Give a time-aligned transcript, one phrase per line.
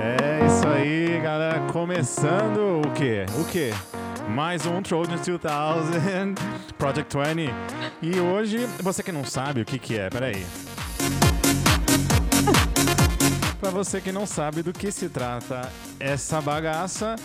[0.00, 1.58] É isso aí, galera.
[1.72, 3.26] Começando o quê?
[3.40, 3.72] O quê?
[4.28, 5.40] Mais um Trojan 2000
[6.78, 7.54] Project 20.
[8.00, 10.46] E hoje, você que não sabe o que que é, peraí.
[13.58, 15.68] Pra você que não sabe do que se trata
[15.98, 17.16] essa bagaça,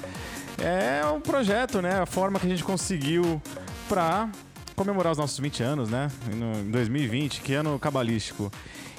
[0.57, 2.02] é um projeto, né?
[2.02, 3.39] A forma que a gente conseguiu
[3.88, 4.29] pra
[4.75, 6.09] comemorar os nossos 20 anos, né?
[6.31, 8.52] Em 2020, que ano cabalístico.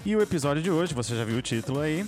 [0.05, 2.05] E o episódio de hoje, você já viu o título aí,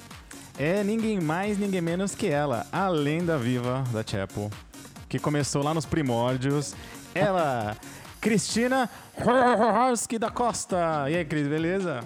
[0.58, 4.50] é ninguém mais, ninguém menos que ela, a lenda viva da Chapel,
[5.08, 6.74] que começou lá nos primórdios.
[7.14, 7.76] Ela,
[8.20, 11.06] Cristina Horowski da Costa.
[11.08, 12.00] E aí, Cris, beleza?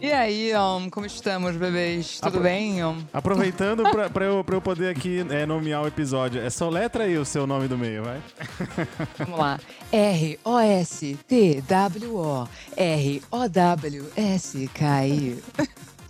[0.00, 2.16] E aí, um, como estamos, bebês?
[2.20, 2.84] Tudo Apro- bem?
[2.84, 6.68] Um, Aproveitando pra, pra eu, pra eu poder aqui é, nomear o episódio, é só
[6.68, 8.20] letra aí o seu nome do meio, vai.
[9.18, 9.58] vamos lá.
[9.90, 10.44] R-O-S-T-W-O
[12.76, 13.42] R-O-W-S-K-I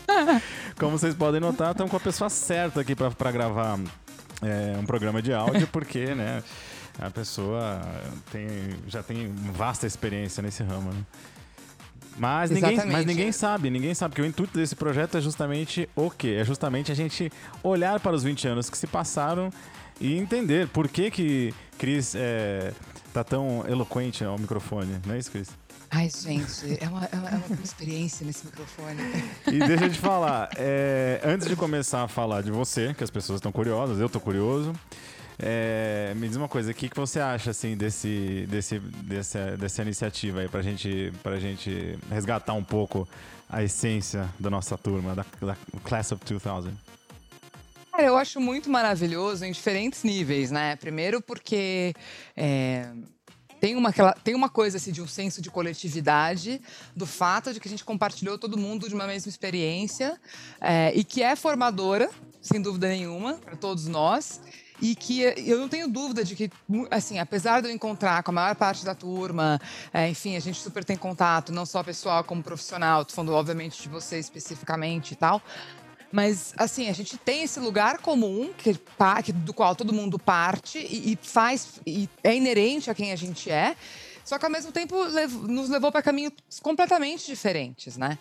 [0.79, 3.79] Como vocês podem notar, estamos com a pessoa certa aqui pra, pra gravar
[4.43, 6.43] é, um programa de áudio, porque, né,
[6.99, 7.81] a pessoa
[8.33, 8.49] tem,
[8.89, 11.01] já tem vasta experiência nesse ramo, né?
[12.17, 16.11] Mas ninguém, mas ninguém sabe, ninguém sabe que o intuito desse projeto é justamente o
[16.11, 16.37] quê?
[16.41, 17.31] É justamente a gente
[17.63, 19.51] olhar para os 20 anos que se passaram
[20.01, 22.73] e entender por que que Cris é,
[23.13, 25.51] tá tão eloquente ao microfone, não é isso, Cris?
[25.91, 29.01] Ai, gente, é uma, é uma, é uma experiência nesse microfone.
[29.47, 33.11] E deixa eu te falar, é, antes de começar a falar de você, que as
[33.11, 34.73] pessoas estão curiosas, eu tô curioso,
[35.39, 39.83] é, me diz uma coisa, o que, que você acha assim desse, desse, dessa, dessa
[39.83, 43.09] iniciativa aí pra gente, pra gente resgatar um pouco
[43.49, 46.73] a essência da nossa turma, da, da Class of 2000?
[47.91, 50.77] Cara, eu acho muito maravilhoso em diferentes níveis, né?
[50.77, 51.95] Primeiro porque
[52.37, 52.89] é,
[53.61, 56.61] tem, uma, tem uma coisa assim, de um senso de coletividade,
[56.95, 60.21] do fato de que a gente compartilhou todo mundo de uma mesma experiência
[60.61, 64.41] é, e que é formadora, sem dúvida nenhuma, para todos nós.
[64.83, 66.51] E que eu não tenho dúvida de que,
[66.91, 69.61] assim, apesar de eu encontrar com a maior parte da turma,
[69.93, 73.81] é, enfim, a gente super tem contato, não só pessoal como profissional, tô falando obviamente
[73.81, 75.41] de você especificamente e tal,
[76.11, 78.79] mas, assim, a gente tem esse lugar comum que,
[79.25, 83.17] que- do qual todo mundo parte e, e faz, e é inerente a quem a
[83.17, 83.77] gente é,
[84.25, 88.19] só que ao mesmo tempo lev- nos levou para caminhos completamente diferentes, né?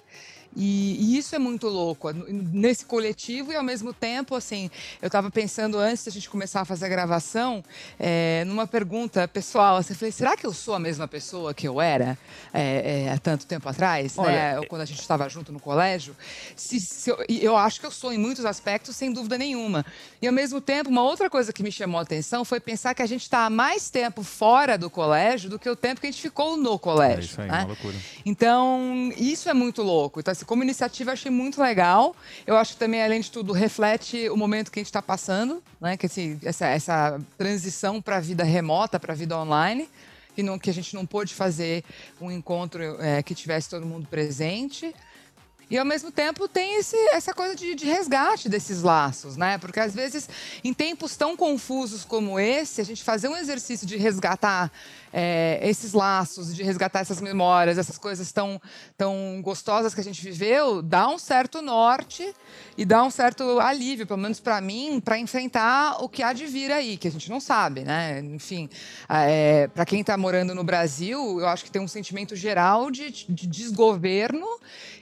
[0.55, 4.69] E, e isso é muito louco, nesse coletivo e ao mesmo tempo, assim,
[5.01, 7.63] eu estava pensando antes da gente começar a fazer a gravação,
[7.99, 11.67] é, numa pergunta pessoal, assim, eu falei, será que eu sou a mesma pessoa que
[11.67, 12.17] eu era
[12.53, 14.59] é, é, há tanto tempo atrás, Olha, né?
[14.59, 16.15] Ou quando a gente estava junto no colégio?
[16.55, 19.85] Se, se eu, eu acho que eu sou em muitos aspectos, sem dúvida nenhuma.
[20.21, 23.01] E ao mesmo tempo, uma outra coisa que me chamou a atenção foi pensar que
[23.01, 26.11] a gente está há mais tempo fora do colégio do que o tempo que a
[26.11, 27.23] gente ficou no É colégio.
[27.25, 27.59] isso aí, né?
[27.59, 27.95] uma loucura.
[28.25, 30.19] Então, isso é muito louco.
[30.19, 32.15] Então, assim, como iniciativa, achei muito legal.
[32.45, 35.61] Eu acho que também, além de tudo, reflete o momento que a gente está passando,
[35.79, 35.97] né?
[35.97, 39.89] Que assim, essa, essa transição para a vida remota, para a vida online,
[40.35, 41.83] que, não, que a gente não pôde fazer
[42.19, 44.93] um encontro é, que tivesse todo mundo presente.
[45.73, 49.57] E ao mesmo tempo tem esse, essa coisa de, de resgate desses laços, né?
[49.57, 50.29] Porque às vezes,
[50.63, 54.71] em tempos tão confusos como esse, a gente fazer um exercício de resgatar
[55.11, 58.61] é, esses laços, de resgatar essas memórias, essas coisas tão,
[58.95, 62.35] tão gostosas que a gente viveu, dá um certo norte
[62.77, 66.45] e dá um certo alívio, pelo menos para mim, para enfrentar o que há de
[66.45, 68.19] vir aí, que a gente não sabe, né?
[68.19, 68.69] Enfim,
[69.09, 73.09] é, para quem está morando no Brasil, eu acho que tem um sentimento geral de,
[73.09, 74.47] de desgoverno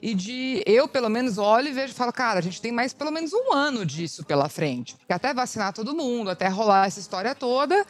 [0.02, 2.94] e de eu, pelo menos, olho e vejo e falo, cara, a gente tem mais
[2.94, 4.96] pelo menos um ano disso pela frente.
[4.96, 7.86] Porque até vacinar todo mundo, até rolar essa história toda,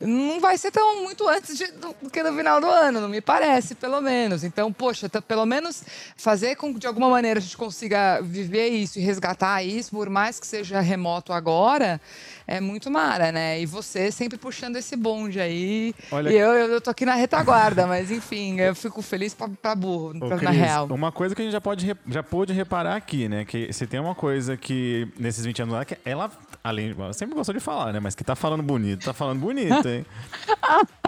[0.00, 3.08] não vai ser tão muito antes de- do, do que no final do ano, não
[3.08, 4.44] me parece, pelo menos.
[4.44, 5.82] Então, poxa, pelo menos
[6.16, 10.08] fazer com que de alguma maneira a gente consiga viver isso e resgatar isso, por
[10.08, 12.00] mais que seja remoto agora,
[12.48, 13.60] é muito mara, né?
[13.60, 15.94] E você sempre puxando esse bonde aí.
[16.10, 19.48] Olha- E eu, eu, eu tô aqui na retaguarda, mas enfim, eu fico feliz pra,
[19.60, 20.86] pra burro, Ô, pra, na Cris, real.
[20.86, 23.44] Uma coisa que a gente já, pode, já pôde reparar aqui, né?
[23.44, 26.30] Que se tem uma coisa que, nesses 20 anos lá, que ela,
[26.64, 28.00] além ela sempre gostou de falar, né?
[28.00, 30.06] Mas que tá falando bonito, tá falando bonito, hein?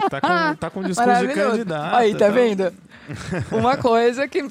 [0.09, 1.95] Tá com, tá com discurso de candidato.
[1.95, 2.71] Aí, tá tá- vendo?
[3.51, 4.45] Uma coisa que.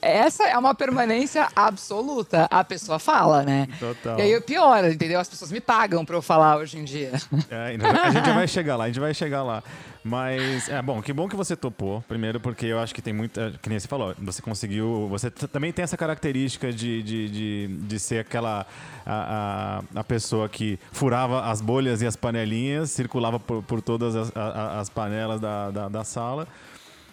[0.00, 2.46] Essa é uma permanência absoluta.
[2.50, 3.66] A pessoa fala, né?
[3.80, 4.18] Total.
[4.18, 5.18] E aí piora, entendeu?
[5.18, 7.12] As pessoas me pagam pra eu falar hoje em dia.
[7.50, 9.62] É, a gente vai chegar lá, a gente vai chegar lá.
[10.04, 12.00] Mas, é bom, que bom que você topou.
[12.06, 13.52] Primeiro, porque eu acho que tem muita.
[13.60, 15.08] Que nem você falou, você conseguiu.
[15.10, 18.64] Você também tem essa característica de, de, de, de ser aquela.
[19.04, 24.14] A, a, a pessoa que furava as bolhas e as panelinhas, circulava por, por todas
[24.14, 26.46] as, a- as panelas da, da, da sala.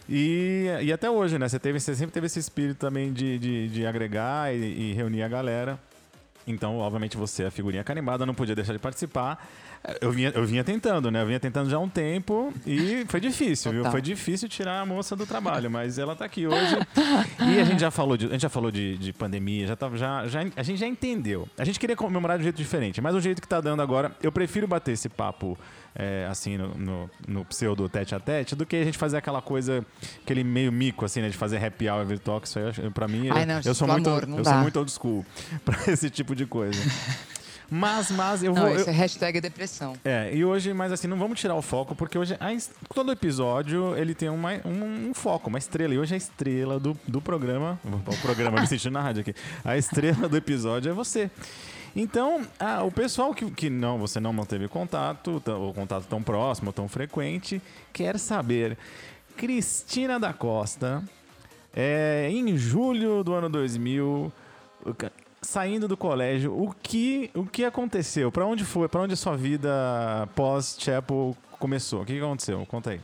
[0.08, 1.48] E, e até hoje, né?
[1.48, 5.24] Você, teve, você sempre teve esse espírito também de, de, de agregar e, e reunir
[5.24, 5.80] a galera.
[6.45, 9.48] Então, obviamente, você, a figurinha carimbada, não podia deixar de participar.
[10.00, 11.22] Eu vinha, eu vinha tentando, né?
[11.22, 13.81] Eu vinha tentando já há um tempo e foi difícil, viu?
[13.81, 13.92] Total.
[13.92, 16.78] Foi difícil tirar a moça do trabalho, mas ela tá aqui hoje.
[17.54, 19.98] E a gente já falou de, a gente já falou de, de pandemia, já, tava,
[19.98, 21.48] já, já, a gente já entendeu.
[21.57, 24.16] A gente queria comemorar de um jeito diferente, mas o jeito que tá dando agora,
[24.22, 25.57] eu prefiro bater esse papo
[25.95, 29.42] é, assim no, no, no pseudo tete a tete do que a gente fazer aquela
[29.42, 29.86] coisa,
[30.24, 31.30] aquele meio mico, assim, né?
[31.30, 33.75] De fazer happy hour virtual, que isso aí, eu- pra mim, Ai, eu, não, eu
[33.75, 34.51] sou muito, amor, eu dá.
[34.51, 35.25] sou muito old school
[35.63, 36.80] pra esse tipo de coisa.
[37.69, 38.72] Mas, mas eu Não, vou.
[38.72, 39.95] eu- isso é hashtag depressão.
[40.06, 43.12] é, e hoje, mas assim, não vamos tirar o foco, porque hoje a es- todo
[43.12, 45.94] episódio ele tem uma- um, um foco, uma estrela.
[45.94, 49.75] E hoje a estrela do, do programa, o programa, me sentindo na rádio aqui, a
[49.78, 51.31] estrela do episódio é você.
[51.95, 56.74] Então, ah, o pessoal que, que não, você não manteve contato, ou contato tão próximo,
[56.74, 57.62] tão frequente,
[57.92, 58.78] quer saber.
[59.38, 61.04] Cristina da Costa,
[61.75, 64.31] é, em julho do ano 2000,
[64.86, 65.12] o ca-
[65.42, 68.31] saindo do colégio, o que, o que aconteceu?
[68.31, 68.88] Pra onde foi?
[68.88, 69.69] Pra onde a sua vida
[70.36, 72.01] pós-Chapel começou?
[72.01, 72.66] O que aconteceu?
[72.68, 73.01] Conta aí.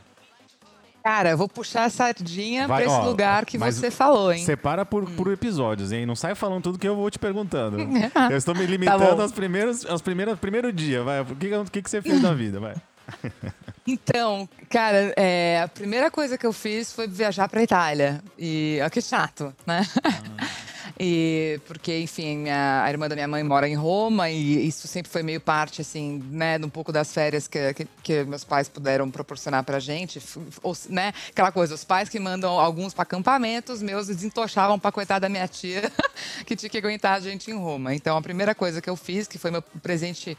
[1.02, 4.44] Cara, eu vou puxar a sardinha Vai, pra esse ó, lugar que você falou, hein?
[4.44, 6.04] Separa por, por episódios, hein?
[6.04, 7.78] Não sai falando tudo que eu vou te perguntando.
[8.30, 9.22] eu estou me Tá limitando bom.
[9.22, 11.20] aos primeiros, aos primeiros, primeiro dia, vai.
[11.20, 12.74] O que, o que, que você fez da vida, vai?
[13.86, 18.22] Então, cara, é, a primeira coisa que eu fiz foi viajar pra Itália.
[18.38, 19.84] E olha que chato, né?
[21.02, 25.22] E porque, enfim, a irmã da minha mãe mora em Roma e isso sempre foi
[25.22, 29.10] meio parte, assim, né, de um pouco das férias que, que, que meus pais puderam
[29.10, 30.20] proporcionar pra gente,
[30.62, 35.20] ou, né, aquela coisa, os pais que mandam alguns pra acampamentos, meus desentochavam pra coitada
[35.20, 35.90] da minha tia,
[36.44, 37.94] que tinha que aguentar a gente em Roma.
[37.94, 40.36] Então, a primeira coisa que eu fiz, que foi meu presente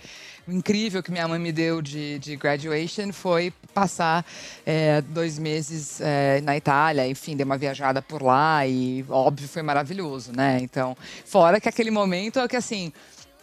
[0.47, 4.25] incrível que minha mãe me deu de, de graduation, foi passar
[4.65, 9.61] é, dois meses é, na Itália, enfim, dei uma viajada por lá e, óbvio, foi
[9.61, 10.59] maravilhoso, né?
[10.61, 10.95] Então,
[11.25, 12.91] fora que aquele momento é que, assim,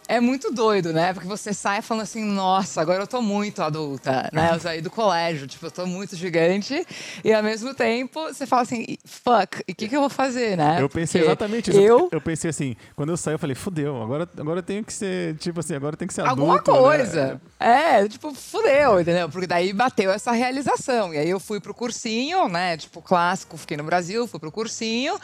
[0.09, 1.13] é muito doido, né?
[1.13, 4.49] Porque você sai falando assim, nossa, agora eu tô muito adulta, né?
[4.55, 6.83] Eu saí do colégio, tipo, eu tô muito gigante.
[7.23, 10.57] E ao mesmo tempo, você fala assim, fuck, e o que, que eu vou fazer,
[10.57, 10.81] né?
[10.81, 11.79] Eu pensei Porque exatamente isso.
[11.79, 14.91] Eu, Eu pensei assim, quando eu saí, eu falei, fudeu, agora, agora eu tenho que
[14.91, 16.71] ser, tipo assim, agora tem que ser alguma adulto.
[16.71, 16.79] né?
[16.79, 17.41] coisa.
[17.59, 19.29] É, tipo, fudeu, entendeu?
[19.29, 21.13] Porque daí bateu essa realização.
[21.13, 22.77] E aí eu fui pro cursinho, né?
[22.77, 25.19] Tipo, clássico, fiquei no Brasil, fui pro cursinho.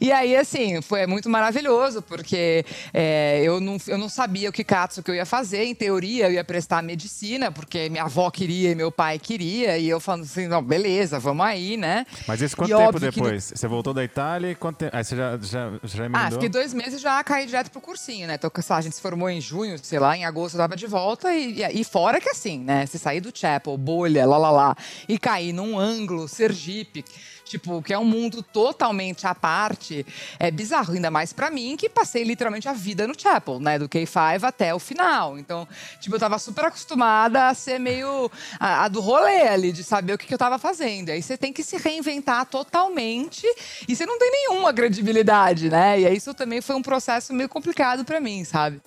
[0.00, 2.64] E aí, assim, foi muito maravilhoso, porque
[2.94, 5.64] é, eu, não, eu não sabia o que katsu que eu ia fazer.
[5.64, 9.78] Em teoria, eu ia prestar medicina, porque minha avó queria e meu pai queria.
[9.78, 12.06] E eu falando assim, não, beleza, vamos aí, né?
[12.26, 13.52] Mas isso quanto E tempo óbvio que depois?
[13.54, 14.96] Você voltou da Itália e quanto tempo?
[14.96, 16.26] Aí você já, já, já emendou?
[16.26, 18.34] Ah, fiquei dois meses e já caí direto pro cursinho, né?
[18.34, 21.34] Então, a gente se formou em junho, sei lá, em agosto eu tava de volta.
[21.34, 22.86] E, e fora que assim, né?
[22.86, 24.76] Se sair do Chapel, bolha, lá, lá, lá,
[25.08, 27.04] e cair num ângulo, Sergipe,
[27.44, 30.06] tipo, que é um mundo totalmente à parte,
[30.38, 30.94] é bizarro.
[30.94, 33.78] Ainda mais pra mim, que passei literalmente a vida no Chapel, né?
[33.78, 35.38] Do K5 até o final.
[35.38, 35.66] Então,
[36.00, 40.14] tipo, eu tava super acostumada a ser meio a, a do rolê ali, de saber
[40.14, 41.10] o que, que eu tava fazendo.
[41.10, 43.46] Aí você tem que se reinventar totalmente
[43.88, 46.00] e você não tem nenhuma credibilidade, né?
[46.00, 48.80] E aí isso também foi um processo meio complicado pra mim, sabe?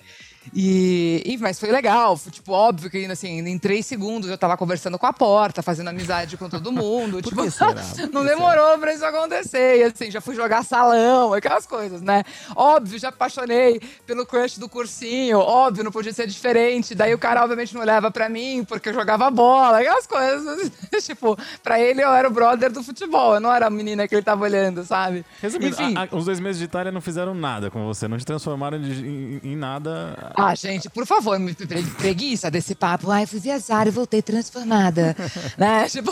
[0.53, 4.55] E, e- mas foi legal, foi, tipo, óbvio que assim, em três segundos eu tava
[4.57, 7.21] conversando com a porta, fazendo amizade com todo mundo.
[7.23, 7.75] tipo, será?
[8.11, 9.79] Não demorou pra isso acontecer.
[9.79, 12.23] E assim, já fui jogar salão, aquelas coisas, né?
[12.55, 16.93] Óbvio, já apaixonei pelo crush do cursinho, óbvio, não podia ser diferente.
[16.95, 20.71] Daí o cara, obviamente, não olhava pra mim porque eu jogava bola, aquelas coisas.
[21.05, 24.15] tipo, pra ele eu era o brother do futebol, eu não era a menina que
[24.15, 25.25] ele tava olhando, sabe?
[25.41, 25.95] Resumindo, Enfim.
[25.97, 28.79] a- a- os dois meses de Itália não fizeram nada com você, não te transformaram
[28.81, 30.33] de- em, em nada.
[30.37, 33.09] Ah, gente, por favor, me pre- preguiça desse papo.
[33.11, 35.15] Ai, fui viajar e voltei transformada.
[35.57, 35.87] né?
[35.89, 36.11] Tipo,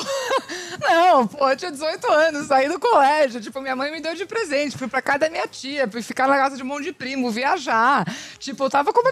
[0.81, 3.39] não, pô, eu tinha 18 anos, saí do colégio.
[3.41, 4.77] Tipo, minha mãe me deu de presente.
[4.77, 7.29] Fui pra casa da minha tia, fui ficar na casa de um monte de primo,
[7.31, 8.05] viajar.
[8.39, 9.09] Tipo, eu tava como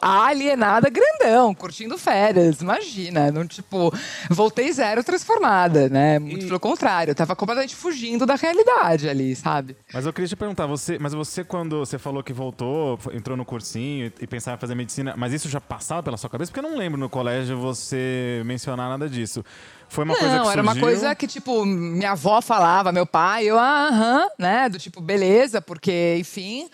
[0.00, 2.60] a, alienada grandão, curtindo férias.
[2.60, 3.92] Imagina, não, tipo,
[4.30, 6.18] voltei zero transformada, né?
[6.18, 9.76] Muito E- pelo contrário, eu tava completamente fugindo da realidade ali, sabe?
[9.92, 13.44] Mas eu queria te perguntar, você, mas você quando você falou que voltou, entrou no
[13.44, 16.50] cursinho e, e pensava em fazer medicina, mas isso já passava pela sua cabeça?
[16.52, 19.44] Porque eu não lembro no colégio você mencionar nada disso.
[19.92, 20.88] Foi uma coisa que Não, era uma surgiu?
[20.88, 24.68] coisa que, tipo, minha avó falava, meu pai, eu, ah, aham, né?
[24.70, 26.66] Do tipo, beleza, porque, enfim.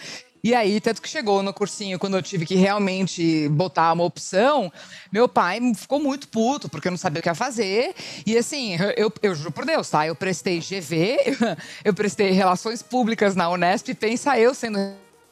[0.43, 4.73] E aí, tanto que chegou no cursinho, quando eu tive que realmente botar uma opção,
[5.11, 7.93] meu pai ficou muito puto, porque eu não sabia o que ia fazer.
[8.25, 10.07] E assim, eu, eu, eu juro por Deus, tá?
[10.07, 11.19] Eu prestei GV,
[11.85, 14.79] eu prestei Relações Públicas na Unesp, e pensa eu sendo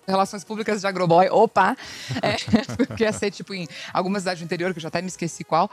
[0.06, 1.76] Relações Públicas de Agroboy, opa!
[2.22, 2.36] É,
[2.86, 5.42] porque ia ser, tipo, em alguma cidade do interior, que eu já até me esqueci
[5.42, 5.70] qual.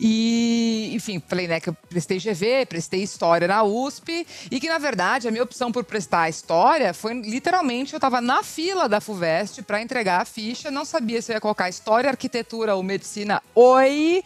[0.00, 4.78] E, enfim, falei, né, que eu prestei GV, prestei História na USP, e que, na
[4.78, 9.62] verdade, a minha opção por prestar História foi, literalmente, eu estava na fila da FUVEST
[9.62, 13.42] para entregar a ficha, não sabia se eu ia colocar História, Arquitetura ou Medicina.
[13.54, 14.24] Oi!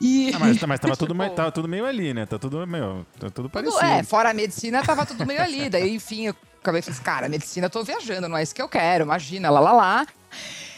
[0.00, 0.32] E...
[0.34, 2.26] Ah, mas, mas tava, tudo, tava tudo meio ali, né?
[2.26, 3.06] Tá tudo meio.
[3.18, 3.84] Tá tudo parecido.
[3.84, 5.70] é, fora a medicina, tava tudo meio ali.
[5.70, 8.68] Daí, enfim, eu acabei falando, cara, medicina eu tô viajando, não é isso que eu
[8.68, 10.06] quero, imagina, lá lá lá.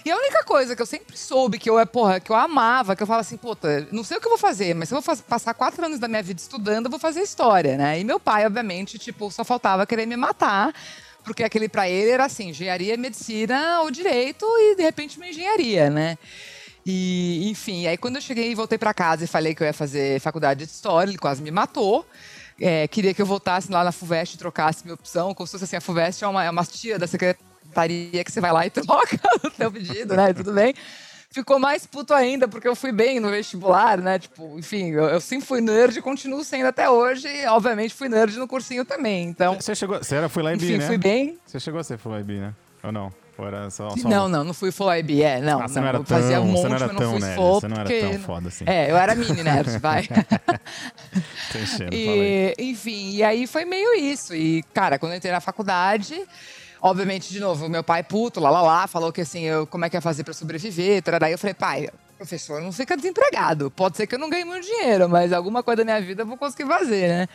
[0.04, 3.02] E a única coisa que eu sempre soube que eu, porra, que eu amava, que
[3.02, 5.16] eu falava assim, puta, não sei o que eu vou fazer, mas se eu vou
[5.16, 7.98] passar quatro anos da minha vida estudando, eu vou fazer história, né?
[7.98, 10.72] E meu pai, obviamente, tipo, só faltava querer me matar,
[11.24, 15.90] porque aquele para ele era assim, engenharia, medicina ou direito e de repente uma engenharia,
[15.90, 16.18] né?
[16.84, 19.72] E, enfim, aí quando eu cheguei e voltei para casa e falei que eu ia
[19.72, 22.06] fazer faculdade de história, ele quase me matou.
[22.60, 25.64] É, queria que eu voltasse lá na FUVEST e trocasse minha opção, como se fosse
[25.64, 28.70] assim, a FUVEST é uma, é uma tia da secretaria que você vai lá e
[28.70, 30.32] troca o seu pedido, né?
[30.32, 30.74] Tudo bem.
[31.30, 34.18] Ficou mais puto ainda, porque eu fui bem no vestibular, né?
[34.18, 37.28] Tipo, enfim, eu, eu sempre fui nerd e continuo sendo até hoje.
[37.28, 39.28] E, obviamente, fui nerd no cursinho também.
[39.28, 39.54] Então.
[39.60, 39.98] Você chegou.
[39.98, 40.86] Você era, foi lá em enfim, né?
[40.86, 41.38] fui bem.
[41.44, 42.54] Você chegou a ser foi lá em né?
[42.82, 43.12] Ou não?
[43.38, 45.60] Ou era só, só não, não, não fui full IB, é, não.
[45.60, 47.10] Ah, você não, era eu fazia tão, um monte, você não era mas não tão
[47.10, 47.60] fui full.
[47.60, 48.64] Você não era tão foda assim.
[48.66, 50.08] É, eu era mini nerd, vai.
[51.52, 54.34] Tô enchendo, e, enfim, e aí foi meio isso.
[54.34, 56.18] E, cara, quando eu entrei na faculdade,
[56.80, 59.90] obviamente, de novo, meu pai puto, lá, lá, lá, falou que assim, eu, como é
[59.90, 63.70] que ia fazer pra sobreviver, daí eu falei, pai, professor não fica desempregado.
[63.70, 66.26] Pode ser que eu não ganhe muito dinheiro, mas alguma coisa da minha vida eu
[66.26, 67.28] vou conseguir fazer, né?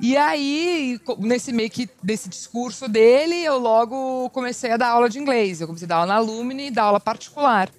[0.00, 5.18] E aí, nesse meio que desse discurso dele, eu logo comecei a dar aula de
[5.18, 5.60] inglês.
[5.60, 7.70] Eu comecei a dar aula na Alumni, dar aula particular.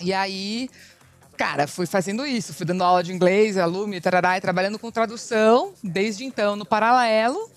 [0.00, 0.68] E aí,
[1.36, 5.72] cara, fui fazendo isso, fui dando aula de inglês, Alumni, tarará, e trabalhando com tradução,
[5.82, 7.50] desde então, no paralelo,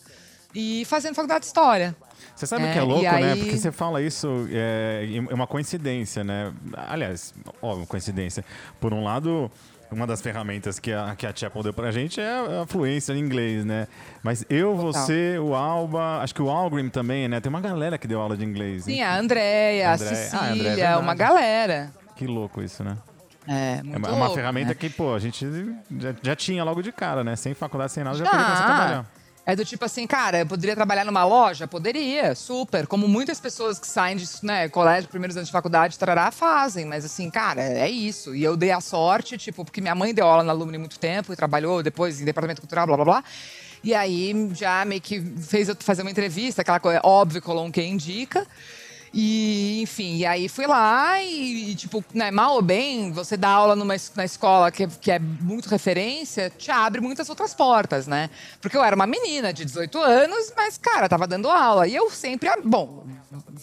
[0.54, 1.96] e fazendo faculdade de História.
[2.36, 3.24] Você sabe o é, que é louco, aí...
[3.24, 3.36] né?
[3.36, 6.54] Porque você fala isso, é, é uma coincidência, né?
[6.74, 8.44] Aliás, óbvio, coincidência.
[8.80, 9.50] Por um lado,
[9.96, 13.20] uma das ferramentas que a, que a Chapel deu pra gente é a fluência em
[13.20, 13.88] inglês, né?
[14.22, 14.94] Mas eu, Total.
[14.94, 17.40] você, o Alba, acho que o Algrim também, né?
[17.40, 18.84] Tem uma galera que deu aula de inglês.
[18.84, 21.92] Sim, a Andréia, a Cecília, ah, é uma galera.
[22.16, 22.98] Que louco isso, né?
[23.48, 24.76] É, muito é uma louco, ferramenta né?
[24.76, 25.48] que, pô, a gente
[26.00, 27.36] já, já, tinha logo de cara, né?
[27.36, 29.06] Sem faculdade, sem nada, já, já podia começar a trabalhar.
[29.48, 31.68] É do tipo assim, cara, eu poderia trabalhar numa loja?
[31.68, 32.88] Poderia, super.
[32.88, 36.84] Como muitas pessoas que saem de né, colégio, primeiros anos de faculdade, tarará, fazem.
[36.84, 38.34] Mas assim, cara, é isso.
[38.36, 41.32] E eu dei a sorte, tipo, porque minha mãe deu aula na Alumni muito tempo
[41.32, 43.24] e trabalhou depois em departamento cultural, blá blá blá.
[43.84, 47.72] E aí já meio que fez eu fazer uma entrevista, aquela coisa óbvio, colou um
[47.72, 48.48] que indica.
[49.18, 53.48] E, enfim, e aí fui lá e, e, tipo, né, mal ou bem, você dá
[53.48, 58.30] aula numa, na escola que, que é muito referência, te abre muitas outras portas, né?
[58.60, 61.88] Porque eu era uma menina de 18 anos, mas, cara, tava dando aula.
[61.88, 63.08] E eu sempre, bom,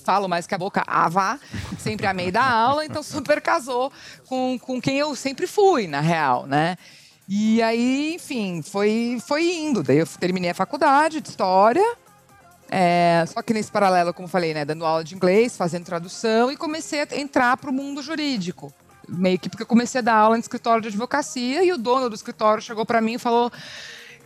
[0.02, 1.38] falo mais que a boca, avá,
[1.78, 3.92] sempre amei dar aula, então super casou
[4.26, 6.78] com, com quem eu sempre fui, na real, né?
[7.28, 9.82] E aí, enfim, foi, foi indo.
[9.82, 11.84] Daí eu terminei a faculdade de História,
[12.74, 16.56] é, só que nesse paralelo, como falei, né, dando aula de inglês, fazendo tradução e
[16.56, 18.72] comecei a entrar para o mundo jurídico.
[19.06, 22.08] Meio que porque eu comecei a dar aula em escritório de advocacia e o dono
[22.08, 23.52] do escritório chegou para mim e falou: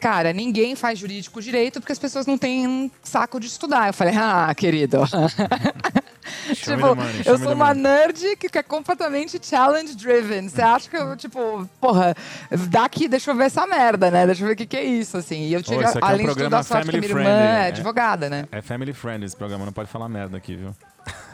[0.00, 3.88] Cara, ninguém faz jurídico direito porque as pessoas não têm um saco de estudar.
[3.88, 4.98] Eu falei: Ah, querido.
[6.54, 10.48] tipo, money, eu sou uma nerd que, é completamente challenge driven.
[10.48, 12.14] Você acha que eu, tipo, porra,
[12.68, 14.26] daqui, deixa eu ver essa merda, né?
[14.26, 15.46] Deixa eu ver o que, que é isso, assim.
[15.46, 17.66] E eu tive, oh, além é um de estudar sorte que minha irmã é, é
[17.68, 18.46] advogada, né?
[18.52, 20.74] É family friendly esse programa, não pode falar merda aqui, viu?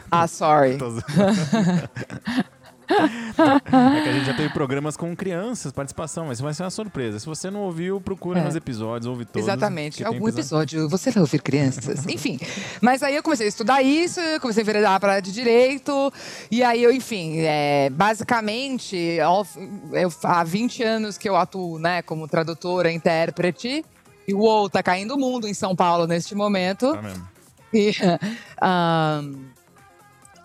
[0.09, 0.77] Ah, sorry.
[2.87, 7.19] é que a gente já teve programas com crianças, participação, mas vai ser uma surpresa.
[7.19, 8.43] Se você não ouviu, procure é.
[8.43, 9.47] nos episódios, ouve todos.
[9.47, 10.03] Exatamente.
[10.03, 10.89] Algum episódio.
[10.89, 12.05] você vai ouvir crianças.
[12.07, 12.39] enfim.
[12.81, 16.11] Mas aí eu comecei a estudar isso, comecei a enveredar para de direito.
[16.51, 22.27] E aí eu, enfim, é, basicamente, eu, há 20 anos que eu atuo né, como
[22.27, 23.83] tradutora, intérprete.
[24.27, 26.93] E uou, tá caindo o mundo em São Paulo neste momento.
[26.93, 27.27] Tá mesmo.
[27.73, 27.91] E,
[28.61, 29.52] um,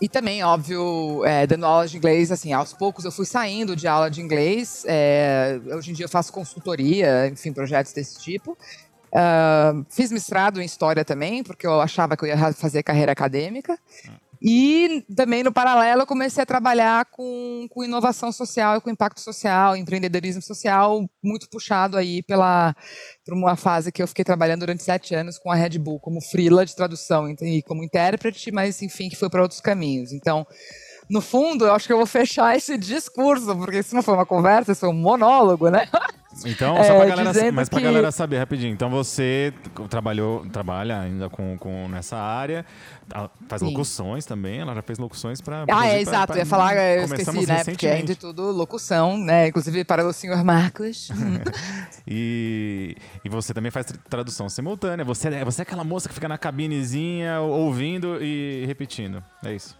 [0.00, 3.88] E também, óbvio, é, dando aula de inglês, assim, aos poucos eu fui saindo de
[3.88, 4.84] aula de inglês.
[4.86, 8.56] É, hoje em dia eu faço consultoria, enfim, projetos desse tipo.
[9.08, 13.78] Uh, fiz mestrado em História também, porque eu achava que eu ia fazer carreira acadêmica.
[14.40, 19.20] E também, no paralelo, eu comecei a trabalhar com, com inovação social e com impacto
[19.20, 22.74] social, empreendedorismo social, muito puxado aí pela,
[23.24, 26.20] por uma fase que eu fiquei trabalhando durante sete anos com a Red Bull, como
[26.20, 30.12] freela de tradução e como intérprete, mas, enfim, que foi para outros caminhos.
[30.12, 30.46] Então,
[31.08, 34.26] no fundo, eu acho que eu vou fechar esse discurso, porque se não foi uma
[34.26, 35.86] conversa, isso foi um monólogo, né?
[36.46, 38.72] Então, só É, pra galera, mas pra que- galera saber rapidinho.
[38.72, 39.52] Então você
[39.90, 42.64] trabalhou, trabalha ainda com, com nessa área,
[43.12, 43.66] ela faz Sim.
[43.68, 45.64] locuções também, ela já fez locuções pra.
[45.68, 46.26] Ah, é, pra- exato.
[46.28, 47.64] pra- Eu ia falar, eu esqueci, né?
[47.64, 49.48] Porque é de tudo locução, né?
[49.48, 51.08] Inclusive para o senhor Marcos.
[52.10, 55.04] E, e você também faz tra- tradução simultânea.
[55.04, 59.22] Você é, você é aquela moça que fica na cabinezinha ouvindo e repetindo.
[59.44, 59.76] É isso.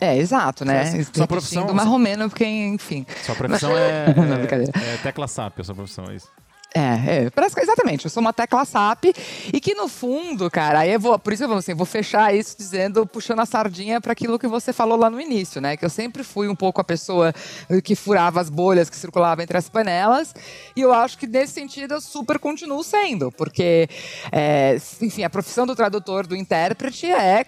[0.00, 0.78] É, exato, né?
[0.78, 3.04] É, assim, sua profissão- ou menos, porque, enfim.
[3.24, 4.72] Sua profissão é, Não, é, brincadeira.
[4.74, 6.28] é tecla SAP, a sua profissão, é isso.
[6.72, 8.04] É, é, parece que exatamente.
[8.04, 9.06] Eu sou uma tecla SAP
[9.52, 12.32] e que no fundo, cara, aí eu vou, por isso eu vou assim, vou fechar
[12.32, 15.76] isso dizendo, puxando a sardinha para aquilo que você falou lá no início, né?
[15.76, 17.34] Que eu sempre fui um pouco a pessoa
[17.82, 20.32] que furava as bolhas que circulavam entre as panelas
[20.76, 23.88] e eu acho que nesse sentido eu super continuo sendo, porque,
[24.30, 27.44] é, enfim, a profissão do tradutor, do intérprete é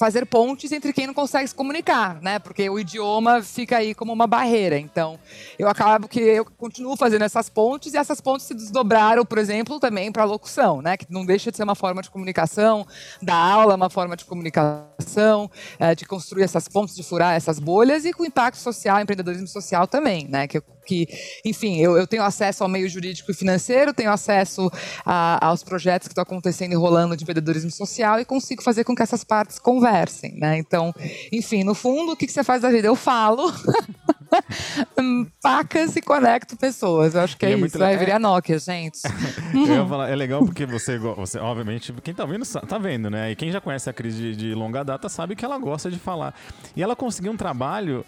[0.00, 2.38] fazer pontes entre quem não consegue se comunicar, né?
[2.38, 4.78] Porque o idioma fica aí como uma barreira.
[4.78, 5.18] Então,
[5.58, 9.78] eu acabo que eu continuo fazendo essas pontes e essas pontes se desdobraram, por exemplo,
[9.78, 10.96] também para a locução, né?
[10.96, 12.86] Que não deixa de ser uma forma de comunicação,
[13.20, 17.58] da aula é uma forma de comunicação, eh, de construir essas pontes, de furar essas
[17.58, 20.48] bolhas e com impacto social, empreendedorismo social também, né?
[20.48, 21.06] Que, eu- que
[21.44, 24.68] enfim, eu, eu tenho acesso ao meio jurídico e financeiro, tenho acesso
[25.06, 28.94] a- aos projetos que estão acontecendo e rolando de empreendedorismo social e consigo fazer com
[28.94, 30.58] que essas partes conversem, né?
[30.58, 30.92] Então,
[31.32, 32.88] enfim, no fundo, o que, que você faz da vida?
[32.88, 33.52] Eu falo,
[35.42, 37.14] pacas e conecto pessoas.
[37.14, 37.78] Eu acho que E é, é isso.
[37.78, 38.98] Vai é- virar Nokia, gente.
[39.88, 43.30] Falar, é legal porque você, você, obviamente, quem tá vendo, tá vendo, né?
[43.30, 45.98] E quem já conhece a Cris de, de longa data sabe que ela gosta de
[45.98, 46.34] falar.
[46.76, 48.04] E ela conseguiu um trabalho.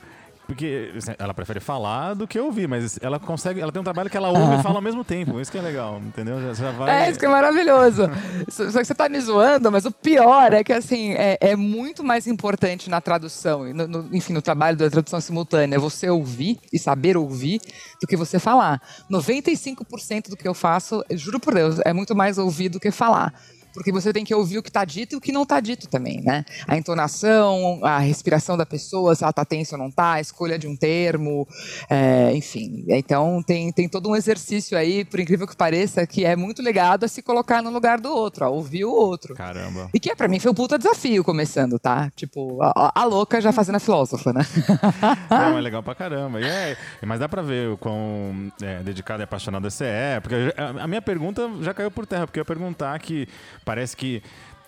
[0.52, 3.60] Porque assim, ela prefere falar do que ouvir, mas ela consegue.
[3.60, 5.40] Ela tem um trabalho que ela ouve e fala ao mesmo tempo.
[5.40, 6.40] Isso que é legal, entendeu?
[6.40, 7.04] Já, já vai.
[7.06, 8.02] É, isso que é maravilhoso.
[8.48, 12.04] Só que você tá me zoando, mas o pior é que, assim, é, é muito
[12.04, 16.78] mais importante na tradução, no- no- enfim, no trabalho da tradução simultânea, você ouvir e
[16.78, 17.60] saber ouvir
[18.00, 18.80] do que você falar.
[19.10, 23.32] 95% do que eu faço, juro por Deus, é muito mais ouvir do que falar.
[23.74, 25.88] Porque você tem que ouvir o que está dito e o que não está dito
[25.88, 26.44] também, né?
[26.66, 30.58] A entonação, a respiração da pessoa, se ela está tensa ou não está, a escolha
[30.58, 31.46] de um termo,
[31.90, 32.84] é, enfim.
[32.88, 37.04] Então tem, tem todo um exercício aí, por incrível que pareça, que é muito ligado
[37.04, 39.34] a se colocar no lugar do outro, a ouvir o outro.
[39.34, 39.88] Caramba.
[39.94, 42.10] E que é, pra mim foi um puta desafio começando, tá?
[42.16, 44.42] Tipo, a, a- louca já fazendo a filósofa, né?
[45.30, 46.40] Não, é legal pra caramba.
[46.40, 50.20] E é, mas dá pra ver o quão é, dedicado e apaixonado você é.
[50.20, 53.28] Porque a minha pergunta já caiu por terra, porque eu ia perguntar que
[53.64, 54.22] parece que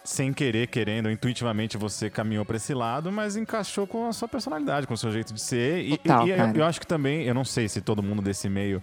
[0.04, 4.87] sem querer, querendo, intuitivamente você caminhou pra esse lado, mas encaixou com a sua personalidade,
[4.87, 5.80] com o seu jeito de ser.
[5.83, 6.59] E, Total, e eu, cara.
[6.59, 8.83] eu acho que também, eu não sei se todo mundo desse meio.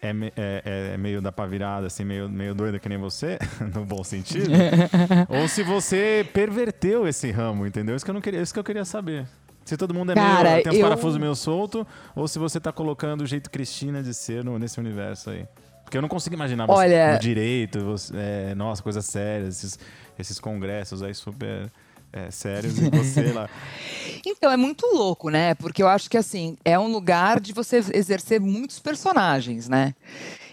[0.00, 3.36] É, é- é- é meio da pá virada, assim, meio, meio doida que nem você,
[3.74, 4.48] no bom sentido.
[5.28, 7.96] ou se você perverteu esse ramo, entendeu?
[7.96, 9.26] Isso que eu, não queria, isso que eu queria saber.
[9.64, 10.62] Se todo mundo é Cara, meio.
[10.62, 14.14] Tem uns eu- parafusos meio solto, ou se você tá colocando o jeito Cristina de
[14.14, 15.46] ser no- nesse universo aí.
[15.88, 19.78] Porque eu não consigo imaginar você Olha- no direito, você- é, nossa, coisas sérias, esses,
[20.18, 21.72] esses congressos aí super
[22.12, 23.48] é, sérios e você lá.
[24.26, 25.54] Então, é muito louco, né?
[25.54, 29.94] Porque eu acho que, assim, é um lugar de você exercer muitos personagens, né?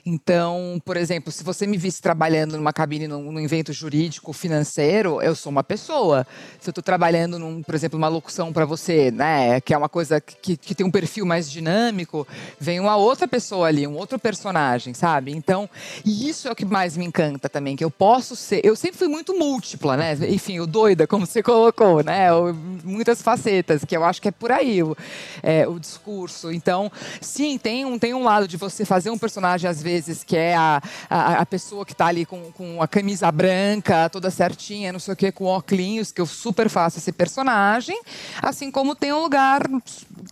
[0.08, 5.20] Então, por exemplo, se você me visse trabalhando numa cabine num, num evento jurídico financeiro,
[5.20, 6.28] eu sou uma pessoa.
[6.60, 9.60] Se eu estou trabalhando, num, por exemplo, uma locução para você, né?
[9.62, 12.28] Que é uma coisa que, que tem um perfil mais dinâmico,
[12.60, 15.32] vem uma outra pessoa ali, um outro personagem, sabe?
[15.32, 15.68] Então,
[16.06, 18.62] e isso é o que mais me encanta também, que eu posso ser.
[18.63, 20.13] Eu sempre fui muito múltipla, né?
[20.30, 22.32] Enfim, o doida, como você colocou, né?
[22.32, 24.96] O- muitas facetas, que eu acho que é por aí o,
[25.41, 26.52] é, o discurso.
[26.52, 29.94] Então, sim, tem um, tem um lado de você fazer um personagem, às vezes,
[30.25, 34.29] que é a, a, a pessoa que está ali com, com a camisa branca, toda
[34.29, 37.99] certinha, não sei o quê, com óculos, que eu super faço esse personagem.
[38.41, 39.62] Assim como tem um lugar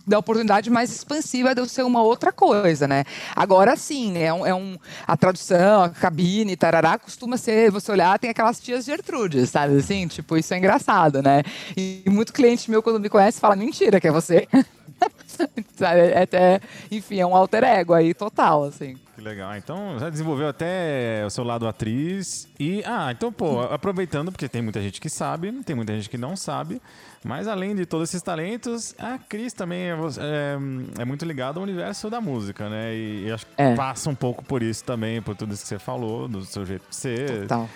[0.06, 3.04] da oportunidade mais expansiva de eu ser uma outra coisa, né?
[3.34, 8.18] Agora sim, é um, é um a tradução, a cabine, tarará, costuma ser, você olhar,
[8.18, 10.06] tem aquelas tias Gertrudes, sabe assim?
[10.08, 11.42] Tipo, isso é engraçado, né?
[11.76, 14.48] E muito cliente meu, quando me conhece, fala, mentira que é você.
[15.76, 16.00] sabe?
[16.00, 18.96] É até, enfim, é um alter ego aí total, assim.
[19.24, 19.56] Legal.
[19.56, 22.46] Então, já desenvolveu até o seu lado atriz.
[22.60, 26.18] E, ah, então, pô, aproveitando, porque tem muita gente que sabe, tem muita gente que
[26.18, 26.80] não sabe.
[27.24, 31.62] Mas além de todos esses talentos, a Cris também é, é- é muito ligada ao
[31.62, 32.94] universo da música, né?
[32.94, 33.74] E, e acho que É.
[33.74, 36.84] passa um pouco por isso também, por tudo isso que você falou, do seu jeito
[36.90, 37.42] de ser.
[37.42, 37.68] Total.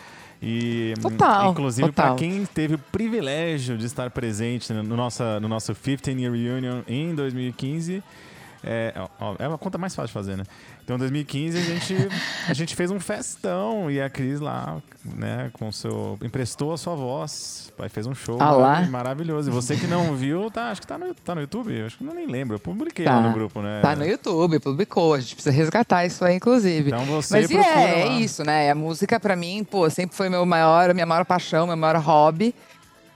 [0.43, 5.75] E, Total, inclusive, para quem teve o privilégio de estar presente no, nossa, no nosso
[5.75, 8.03] 15 Year Reunion em 2015,
[8.65, 10.43] É, ó, é uma conta mais fácil de fazer, né?
[10.88, 11.94] Então, em 2015, a gente,
[12.48, 16.18] a gente fez um festão e a Cris lá, né, com seu.
[16.22, 17.70] emprestou a sua voz.
[17.79, 18.68] Aí fez um show Ah lá.
[18.70, 19.51] marav- maravilhoso.
[19.51, 21.79] E você que não viu, tá, acho que tá no, tá no YouTube.
[21.83, 22.57] Acho que eu nem lembro.
[22.57, 23.16] Eu publiquei Tá.
[23.16, 23.81] lá no grupo, né?
[23.83, 25.12] Tá no YouTube, publicou.
[25.12, 26.88] A gente precisa resgatar isso aí, inclusive.
[26.88, 28.18] Então você Mas é, é lá.
[28.18, 28.70] isso, né?
[28.70, 32.55] A música, pra mim, pô, sempre foi meu maior, minha maior paixão, meu maior hobby.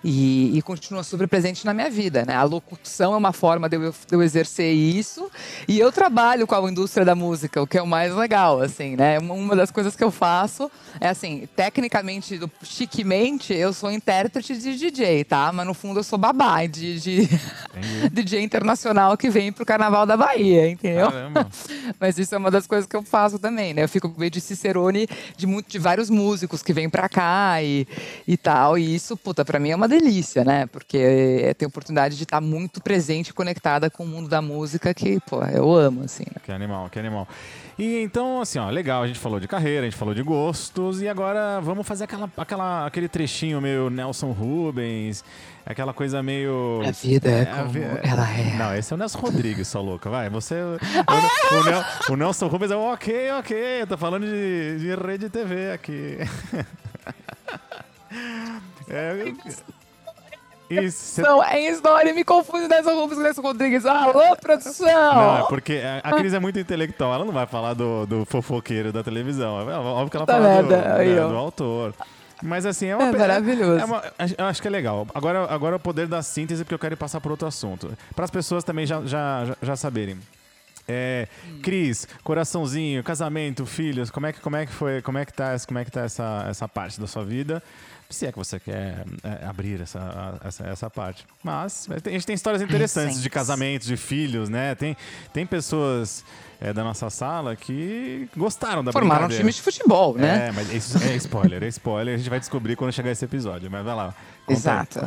[0.04, 2.34] E, e continua super presente na minha vida, né?
[2.34, 5.30] A locução é uma forma de eu, de eu exercer isso.
[5.68, 8.96] E eu trabalho com a indústria da música, o que é o mais legal, assim,
[8.96, 9.18] né?
[9.20, 14.76] Uma- das coisas que eu faço é assim, tecnicamente, do- chiquemente, eu sou intérprete de
[14.76, 15.52] DJ, tá?
[15.52, 17.28] Mas no fundo eu sou babá de, de.
[18.10, 21.10] DJ internacional que vem pro Carnaval da Bahia, entendeu?
[21.10, 21.48] Caramba.
[22.00, 23.84] Mas isso é uma das coisas que eu faço também, né?
[23.84, 27.86] Eu fico meio de Cicerone de, muito, de vários músicos que vêm pra cá e,
[28.26, 28.76] e tal.
[28.76, 30.66] E isso, puta, pra mim é uma delícia, né?
[30.66, 34.42] Porque é, tem a oportunidade de estar muito presente e conectada com o mundo da
[34.42, 36.24] música que, pô, eu amo, assim.
[36.24, 36.40] né?
[36.44, 37.28] Que animal, que animal.
[37.78, 41.00] E então, assim, ó, legal, a gente falou de carreira, a gente falou de gostos,
[41.00, 45.24] e agora vamos fazer aquela, aquela, aquele trechinho meio Nelson Rubens,
[45.64, 46.80] aquela coisa meio.
[46.86, 48.56] A vida é a como vi- ela é.
[48.58, 50.28] Não, esse é o Nelson Rodrigues, sua louca, vai.
[50.28, 50.54] Você.
[50.54, 50.76] O,
[51.56, 55.28] o Nel- o Nelson Rubens é o ok, ok, eu tô falando de, de rede
[55.30, 56.18] TV aqui.
[58.88, 59.32] É,
[60.70, 63.84] isso, Não, é história, me confunde Nelson Rubens com Nelson Rodrigues.
[63.86, 64.86] Alô, produção!
[65.14, 68.24] Não, é porque a a Cris é muito intelectual, ela não vai falar do, do
[68.24, 69.70] fofoqueiro da televisão.
[69.70, 71.94] É óbvio que ela Puta fala do, merda, né, do autor.
[72.42, 73.78] Mas assim, é uma É maravilhoso.
[73.80, 74.02] é uma-
[74.36, 75.06] eu acho que é legal.
[75.14, 77.96] Agora, agora é o poder da síntese, porque eu quero passar por outro assunto.
[78.16, 80.18] Para as pessoas também já, já, já, já saberem.
[80.88, 81.28] É,
[81.62, 85.54] Cris, coraçãozinho, casamento, filhos, como é que, como é que foi, como é que tá,
[85.66, 87.62] como é que tá essa, essa parte da sua vida?
[88.12, 91.26] Se é que você quer é, abrir essa, essa, essa parte.
[91.42, 94.74] Mas a gente tem histórias interessantes de casamentos, de filhos, né?
[94.74, 94.96] Tem,
[95.32, 96.24] tem pessoas
[96.60, 99.42] é, da nossa sala que gostaram da Formaram um brincadeira.
[99.42, 100.48] time de futebol, né?
[100.48, 102.14] É, mas isso é spoiler, é spoiler.
[102.14, 103.68] A gente vai descobrir quando chegar esse episódio.
[103.70, 104.14] Mas vai lá.
[104.48, 105.00] Exato.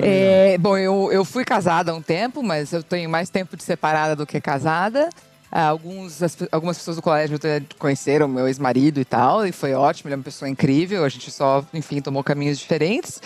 [0.00, 3.62] É, bom, eu, eu fui casada há um tempo, mas eu tenho mais tempo de
[3.62, 5.10] separada do que casada.
[5.50, 7.38] Ah, alguns, as algumas pessoas do colégio
[7.78, 11.04] conheceram meu ex-marido e tal, e foi ótimo, ele é uma pessoa incrível.
[11.04, 13.20] A gente só, enfim, tomou caminhos diferentes.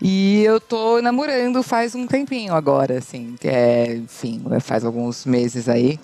[0.00, 5.98] E eu tô namorando faz um tempinho agora, assim, é, enfim, faz alguns meses aí.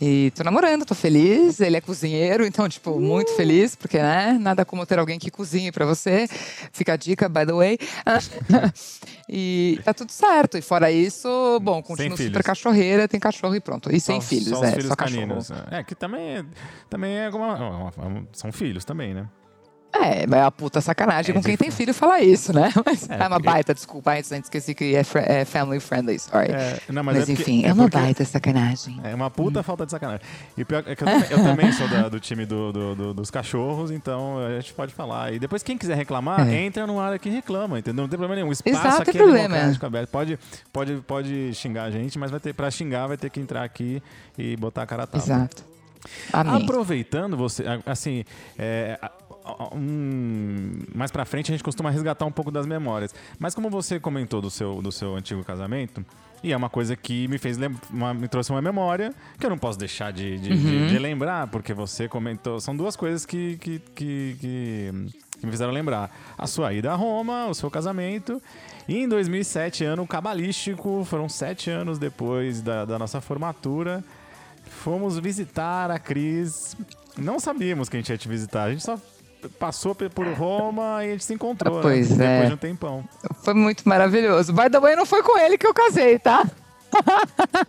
[0.00, 1.60] E tô namorando, tô feliz.
[1.60, 4.36] Ele é cozinheiro, então, tipo, muito feliz, porque, né?
[4.40, 6.26] Nada como ter alguém que cozinhe pra você.
[6.72, 7.78] Fica a dica, by the way.
[9.28, 10.58] e tá tudo certo.
[10.58, 11.28] E fora isso,
[11.60, 13.94] bom, continuo super cachorreira, tem cachorro e pronto.
[13.94, 15.20] E sem Só- filhos, só é, filhos só cachorro.
[15.22, 15.50] caninos.
[15.70, 16.44] É, que também é,
[16.90, 19.28] também é alguma, uma- uma- são filhos também, né?
[19.94, 22.70] É, mas é uma puta sacanagem É com quem tem filho falar isso, né?
[22.84, 26.18] Mas É, é, uma porque- baita, desculpa, antes antes esqueci que é, é family friendly,
[26.18, 26.50] sorry.
[26.50, 29.00] É, não, mas mas é porque- enfim, é, é uma baita sacanagem.
[29.04, 30.20] É uma puta falta de sacanagem.
[30.58, 33.14] E pior é que eu também, eu também sou da- do time do- do- do-
[33.14, 35.32] dos cachorros, então a gente pode falar.
[35.32, 36.54] E depois, quem quiser reclamar, É.
[36.64, 38.02] entra no área que reclama, entendeu?
[38.02, 38.48] Não tem problema nenhum.
[38.48, 39.48] O espaço Exato, aqui é problema.
[39.48, 40.10] democrático, aberto.
[40.10, 40.38] Pode,
[40.72, 44.02] pode, pode xingar a gente, mas vai ter, pra xingar vai ter que entrar aqui
[44.36, 45.24] e botar a cara a tapa.
[45.24, 45.64] Exato.
[46.32, 46.62] Amém.
[46.62, 48.24] Aproveitando você, assim,
[48.58, 48.98] é,
[49.74, 53.14] um, mais pra frente a gente costuma resgatar um pouco das memórias.
[53.38, 56.04] Mas como você comentou do seu, do seu antigo casamento,
[56.42, 57.58] e é uma coisa que me fez
[57.90, 61.46] uma- me trouxe uma memória que eu não posso deixar de, de- de- de lembrar,
[61.48, 62.60] porque você comentou.
[62.60, 65.08] São duas coisas que, que, que, que-
[65.40, 66.10] que me fizeram lembrar.
[66.38, 68.40] A sua ida a Roma, o seu casamento.
[68.86, 74.04] E em 2007, ano cabalístico, foram sete anos depois da, da nossa formatura.
[74.66, 76.76] Fomos visitar a Cris.
[77.16, 78.64] Não sabíamos que a gente ia te visitar.
[78.64, 78.98] A gente só
[79.58, 82.24] passou por Roma e a gente se encontrou, Pois né?
[82.24, 82.28] é.
[82.32, 83.04] Depois de um tempão.
[83.42, 84.52] Foi muito maravilhoso.
[84.52, 86.44] By the way, não foi com ele que eu casei, tá?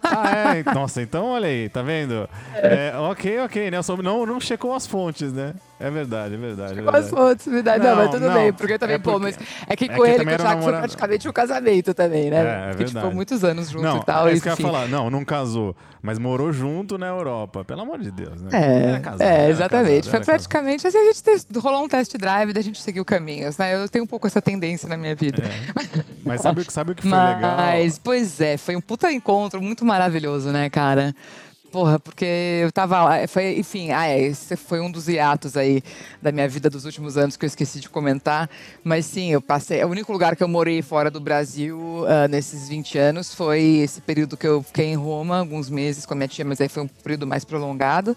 [0.04, 0.74] Ah, é?
[0.74, 2.30] Nossa, então olha aí, tá vendo?
[2.54, 3.78] É, ok, ok, né?
[4.04, 5.54] Não, não checou as fontes, né?
[5.78, 6.80] É verdade, é verdade.
[6.80, 7.10] é Mas verdade.
[7.10, 7.84] foda-se, verdade.
[7.84, 8.34] Não, Não, mas tudo não.
[8.34, 10.62] bem, porque também, É pô, porque- mas é que é com ele, com o Thiago,
[10.62, 12.38] foi praticamente um casamento também, né?
[12.38, 13.16] É, é Porque, tipo, verdade.
[13.16, 14.28] muitos anos junto Não, e tal.
[14.30, 14.88] é isso que eu ia falar.
[14.88, 17.66] Não, não casou, mas morou junto na Europa.
[17.66, 18.50] Pelo amor de Deus, né?
[18.54, 19.96] É, Era casado, é, era exatamente.
[20.06, 23.58] casado, Foi praticamente assim, a gente tes- rolou um test drive da gente seguiu caminhos,
[23.58, 23.76] né?
[23.76, 25.44] Eu tenho um pouco essa tendência na minha vida.
[26.24, 27.58] Mas sabe, o que- sabe o que foi legal?
[27.58, 31.14] Mas, pois é, foi um puta encontro muito maravilhoso, né, cara?
[31.76, 35.84] Porra, porque eu tava lá, foi, enfim, ah, é, esse foi um dos hiatos aí
[36.22, 38.50] da minha vida dos últimos anos que eu esqueci de comentar.
[38.82, 39.84] Mas sim, eu passei.
[39.84, 44.00] O único lugar que eu morei fora do Brasil ah, nesses 20 anos foi esse
[44.00, 46.84] período que eu fiquei em Roma, alguns meses com a minha tia, mas aí foi
[46.84, 48.16] um período mais prolongado.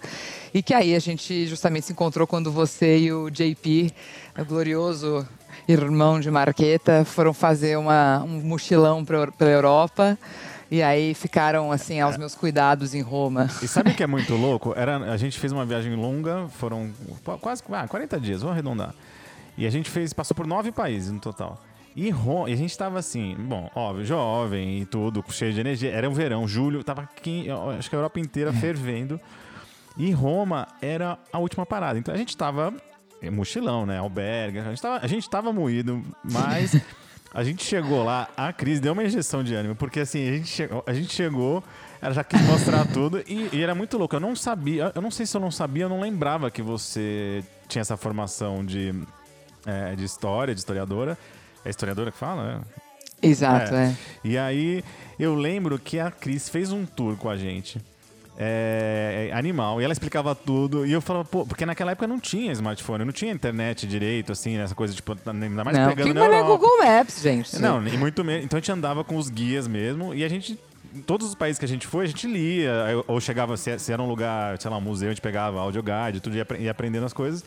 [0.55, 3.92] E que aí a gente justamente se encontrou quando você e o JP,
[4.38, 5.27] o glorioso
[5.66, 10.16] irmão de Marqueta, foram fazer uma, um mochilão pra- pela Europa.
[10.70, 13.48] E aí ficaram, assim, aos meus cuidados em Roma.
[13.62, 14.74] E sabe o que é muito louco?
[14.76, 16.90] Era, a gente fez uma viagem longa, foram
[17.40, 18.94] quase ah, 40 dias, vou arredondar.
[19.57, 21.62] E a gente fez, passou por nove países no total.
[21.96, 25.90] E, Roma, e a gente tava assim, bom, óbvio, jovem e tudo, cheio de energia.
[25.90, 27.46] Era um verão, julho, tava aqui,
[27.78, 29.18] acho que a Europa inteira fervendo.
[29.96, 31.98] E Roma era a última parada.
[31.98, 32.72] Então a gente tava
[33.33, 33.98] mochilão, né?
[33.98, 34.61] Albergue.
[34.61, 36.76] A gente tava, a gente tava moído, mas
[37.38, 40.48] a gente chegou lá, a Cris deu uma injeção de ânimo, porque assim, a gente
[40.48, 41.62] chegou, a gente chegou
[42.03, 44.16] ela já quis mostrar tudo e, e, era muito louco.
[44.16, 47.44] Eu não sabia, eu não sei se eu não sabia, eu não lembrava que você
[47.68, 48.92] tinha essa formação de,
[49.64, 51.16] é, de história, de historiadora.
[51.64, 52.61] É historiadora que fala, né?
[53.22, 53.87] Exato, é.
[53.87, 53.96] é.
[54.24, 54.85] E aí
[55.16, 57.81] eu lembro que a Cris fez um tour com a gente
[58.40, 59.81] é, animal.
[59.81, 60.87] E ela explicava tudo.
[60.87, 64.57] E eu falava, pô, porque naquela época não tinha smartphone, não tinha internet direito, assim,
[64.57, 66.44] essa coisa, tipo, ainda mais não, pegando na Europa.
[66.44, 67.59] Google Maps, gente.
[67.59, 68.44] Não, e muito menos.
[68.44, 70.57] Então a gente andava com os guias mesmo e a gente
[71.05, 72.72] todos os países que a gente foi, a gente lia,
[73.07, 76.18] ou chegava, se, era um lugar, sei lá, um museu, a gente pegava audio guide,
[76.18, 77.44] tudo, ia aprendendo as coisas.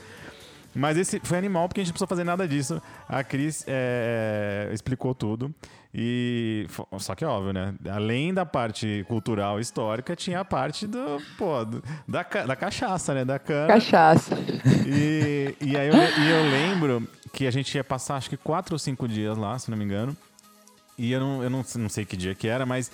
[0.74, 2.82] Mas esse foi animal porque a gente não precisou fazer nada disso.
[3.08, 5.54] A Cris é, explicou tudo.
[5.94, 6.68] E
[7.00, 7.74] só que é óbvio, né?
[7.90, 13.26] Além da parte cultural histórica, tinha a parte do, pô, do, da, da cachaça, né?
[13.26, 13.68] Da cana.
[13.68, 14.38] Cachaça.
[14.88, 18.76] E, e aí eu, e eu lembro que a gente ia passar acho que quatro
[18.76, 20.16] ou cinco dias lá, se não me engano.
[20.98, 22.90] E eu não, eu não, não sei que dia que era, mas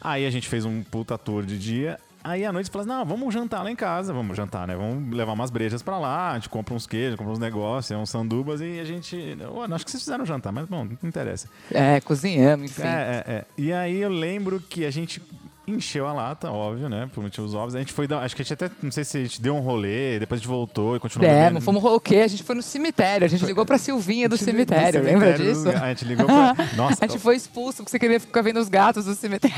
[0.00, 2.00] aí a gente fez um puta tour de dia.
[2.22, 4.76] Aí à noite fala assim, não, vamos jantar lá em casa, vamos jantar, né?
[4.76, 8.10] Vamos levar umas brejas pra lá, a gente compra uns queijos, compra uns negócios, uns
[8.10, 9.16] sandubas e a gente...
[9.40, 11.48] Eu, acho que vocês fizeram jantar, mas bom, não interessa.
[11.70, 12.82] É, cozinhamos, enfim.
[12.82, 13.44] É, é, é.
[13.56, 15.22] E aí eu lembro que a gente
[15.70, 17.08] encheu a lata, óbvio, né?
[17.14, 17.74] Por motivos óbvios.
[17.74, 18.20] A gente foi dar.
[18.20, 18.70] Acho que a gente até.
[18.82, 21.30] Não sei se a gente deu um rolê, depois a gente voltou e continuou.
[21.30, 22.16] É, não fomos o quê?
[22.16, 23.24] A gente foi no cemitério.
[23.24, 25.68] A gente foi, ligou pra Silvinha do cemitério, lembra disso?
[25.68, 26.54] A gente ligou pra.
[26.76, 27.04] Nossa.
[27.04, 29.56] a gente foi expulso porque você queria ficar vendo os gatos do cemitério.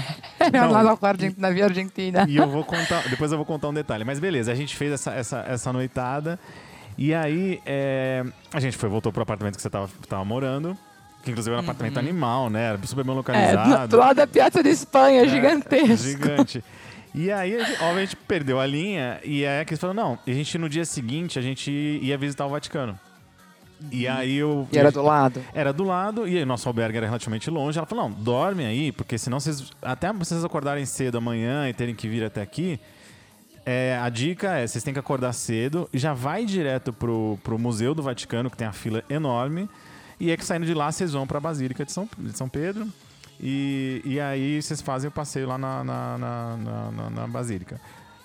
[0.52, 0.96] Não, lá na,
[1.38, 2.26] na Via Argentina.
[2.28, 3.08] E eu vou contar.
[3.08, 4.04] Depois eu vou contar um detalhe.
[4.04, 6.38] Mas beleza, a gente fez essa, essa, essa noitada.
[6.96, 10.76] E aí, é, a gente foi, voltou pro apartamento que você tava, tava morando.
[11.22, 12.02] Que inclusive era um apartamento uhum.
[12.02, 12.70] animal, né?
[12.70, 13.84] Era super bem localizado.
[13.84, 16.08] É, do lado da Piazza de Espanha, é, gigantesco.
[16.08, 16.64] Gigante.
[17.14, 19.20] E aí, obviamente, perdeu a linha.
[19.22, 22.48] E aí, eles falaram, não, a gente no dia seguinte, a gente ia visitar o
[22.48, 22.98] Vaticano.
[23.90, 24.12] E uhum.
[24.14, 24.68] aí eu.
[24.72, 25.42] E era do lado?
[25.52, 27.78] Era do lado, e aí nosso albergue era relativamente longe.
[27.78, 29.70] Ela falou: não, dorme aí, porque senão vocês.
[29.80, 32.78] Até vocês acordarem cedo amanhã e terem que vir até aqui.
[33.64, 37.94] É, a dica é: vocês têm que acordar cedo já vai direto pro, pro Museu
[37.94, 39.68] do Vaticano, que tem a fila enorme.
[40.22, 42.48] E é que saindo de lá, vocês vão para a Basílica de São, de São
[42.48, 42.86] Pedro.
[43.40, 46.56] E, e aí vocês fazem o passeio lá na, na, na,
[46.92, 47.80] na, na Basílica.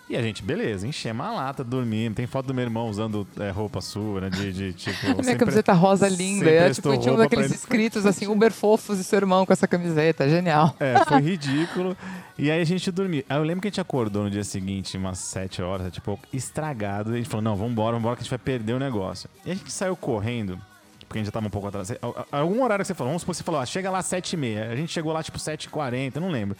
[0.08, 2.14] E a gente, beleza, enchemos a lata, dormindo.
[2.14, 4.30] Tem foto do meu irmão usando é, roupa sua, né?
[4.30, 4.96] De, de tipo.
[5.10, 6.48] Minha sempre, camiseta rosa linda.
[6.48, 10.30] É, tipo, tinha um daqueles escritos assim, Uber fofos e seu irmão com essa camiseta.
[10.30, 10.76] Genial.
[10.80, 11.98] É, foi ridículo.
[12.38, 13.24] e aí a gente dormiu.
[13.28, 17.14] Aí eu lembro que a gente acordou no dia seguinte, umas 7 horas, tipo, estragado.
[17.14, 19.28] E a gente falou: não, vambora, vambora, que a gente vai perder o negócio.
[19.44, 20.62] E a gente saiu correndo
[21.08, 21.92] porque a gente já tava um pouco atrás.
[22.32, 24.72] Algum horário que você falou, vamos supor que você falou, ah, chega lá às 7h30.
[24.72, 26.58] A gente chegou lá tipo 7h40, não lembro.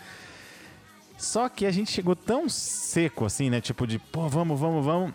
[1.18, 3.60] Só que a gente chegou tão seco assim, né?
[3.60, 5.14] Tipo de, pô, vamos, vamos, vamos.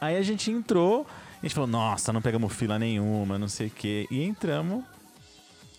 [0.00, 1.06] Aí a gente entrou,
[1.38, 4.06] a gente falou, nossa, não pegamos fila nenhuma, não sei o quê.
[4.10, 4.82] E entramos,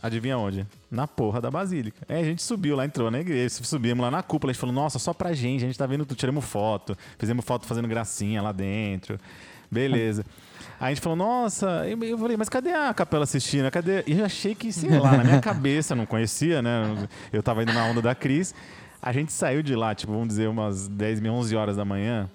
[0.01, 0.65] adivinha onde?
[0.89, 2.05] Na porra da Basílica.
[2.07, 4.73] Aí a gente subiu lá, entrou na igreja, subimos lá na cúpula, a gente falou,
[4.73, 8.51] nossa, só pra gente, a gente tá vendo tiramos foto, fizemos foto fazendo gracinha lá
[8.51, 9.19] dentro.
[9.69, 10.25] Beleza.
[10.81, 13.69] Aí a gente falou, nossa, eu falei, mas cadê a Capela Sistina?
[13.69, 14.03] Cadê?
[14.07, 17.07] E eu achei que, sei lá, na minha cabeça, não conhecia, né?
[17.31, 18.55] Eu tava indo na onda da Cris.
[18.99, 22.27] A gente saiu de lá, tipo, vamos dizer, umas 10, 11 horas da manhã.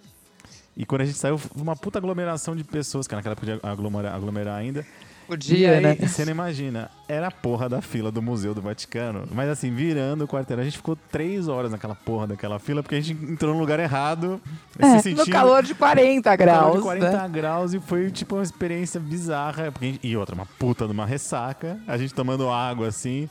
[0.77, 4.57] E quando a gente saiu, uma puta aglomeração de pessoas, que naquela podia aglomerar, aglomerar
[4.57, 4.87] ainda.
[5.27, 5.95] Podia, aí, né?
[5.97, 9.27] Você não imagina, era a porra da fila do Museu do Vaticano.
[9.33, 12.95] Mas assim, virando o quarteirão, a gente ficou três horas naquela porra daquela fila, porque
[12.95, 14.41] a gente entrou no lugar errado.
[14.79, 16.61] É, se sentindo, no calor de 40 graus.
[16.61, 17.29] Calor de 40 né?
[17.29, 19.73] graus e foi tipo uma experiência bizarra.
[19.73, 21.79] Porque, e outra, uma puta de uma ressaca.
[21.87, 23.29] A gente tomando água assim.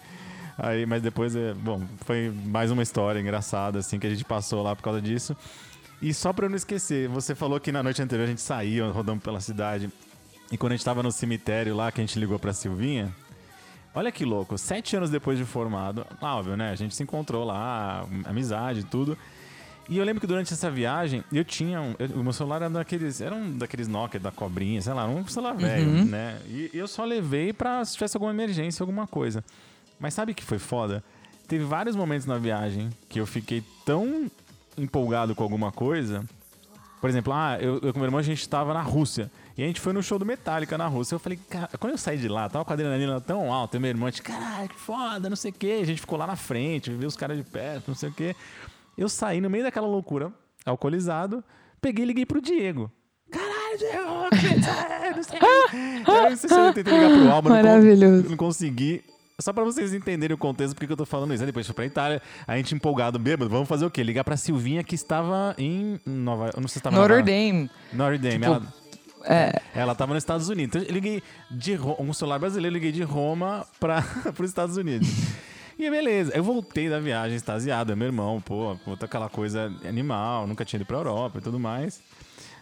[0.57, 4.63] Aí, mas depois, é, bom, foi mais uma história engraçada assim que a gente passou
[4.63, 5.35] lá por causa disso.
[6.01, 8.85] E só pra eu não esquecer, você falou que na noite anterior a gente saía
[8.87, 9.89] rodando pela cidade.
[10.51, 13.13] E quando a gente tava no cemitério lá, que a gente ligou pra Silvinha,
[13.93, 16.71] olha que louco, sete anos depois de formado, óbvio, né?
[16.71, 19.17] A gente se encontrou lá, amizade e tudo.
[19.87, 21.95] E eu lembro que durante essa viagem, eu tinha um.
[21.99, 23.21] Eu, o meu celular era daqueles.
[23.21, 26.05] Era um daqueles Nokia da cobrinha, sei lá, um celular velho, uhum.
[26.05, 26.39] né?
[26.47, 29.43] E eu só levei pra se tivesse alguma emergência, alguma coisa.
[29.99, 31.03] Mas sabe que foi foda?
[31.47, 34.29] Teve vários momentos na viagem que eu fiquei tão
[34.75, 36.23] empolgado com alguma coisa.
[36.99, 39.31] Por exemplo, ah, eu, eu com meu irmão a gente estava na Rússia.
[39.57, 41.15] E a gente foi no show do Metallica na Rússia.
[41.15, 43.79] Eu falei, cara, quando eu saí de lá, tava com a adrenalina tão alta, e
[43.79, 45.79] meu irmão, tipo, caralho, que foda, não sei o quê.
[45.81, 48.35] A gente ficou lá na frente, viu os caras de perto, não sei o quê.
[48.97, 50.31] Eu saí no meio daquela loucura,
[50.65, 51.43] alcoolizado,
[51.81, 52.91] peguei e liguei pro Diego.
[53.31, 54.05] Caralho, Diego,
[55.15, 55.45] não sei o quê.
[56.05, 58.29] Aí eu, eu tentei ligar pro Alba, não, Maravilhoso.
[58.29, 59.03] não consegui.
[59.39, 61.43] Só pra vocês entenderem o contexto, porque que eu tô falando isso.
[61.43, 64.01] Aí depois foi pra Itália, a gente empolgado, bêbado, vamos fazer o quê?
[64.01, 66.51] Ligar pra Silvinha que estava em Nova...
[66.55, 67.69] Eu não sei se estava Notre Nova- Dame.
[67.91, 68.33] Notre Dame.
[68.35, 68.73] Tipo, ela,
[69.27, 70.75] É, ela tava nos Estados Unidos.
[70.75, 74.03] Então eu liguei de um celular brasileiro, liguei de Roma para
[74.39, 75.07] os Estados Unidos.
[75.77, 80.63] E beleza, eu voltei da viagem extasiado, meu irmão, pô, puta aquela coisa animal, nunca
[80.63, 81.99] tinha ido pra Europa e tudo mais.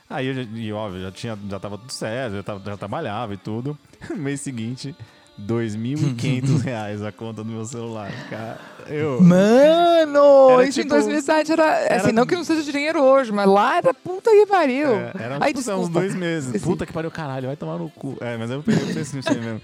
[0.09, 3.33] Aí eu já, e óbvio, já tinha, já tava tudo certo, já, tava- já trabalhava
[3.33, 3.77] e tudo.
[4.09, 4.95] No mês seguinte,
[5.39, 8.59] 2.500 reais a conta do meu celular, cara.
[8.85, 13.01] Eu, Mano, Era isso em tipo- 2007 era, era- Assim, não que não seja dinheiro
[13.01, 14.89] hoje, mas lá era puta que pariu.
[14.93, 16.61] É, era Aí, tipo, uns dois meses.
[16.61, 18.17] Puta que pariu, caralho, vai tomar no cu.
[18.19, 19.61] É, mas eu peguei pra você assim mesmo.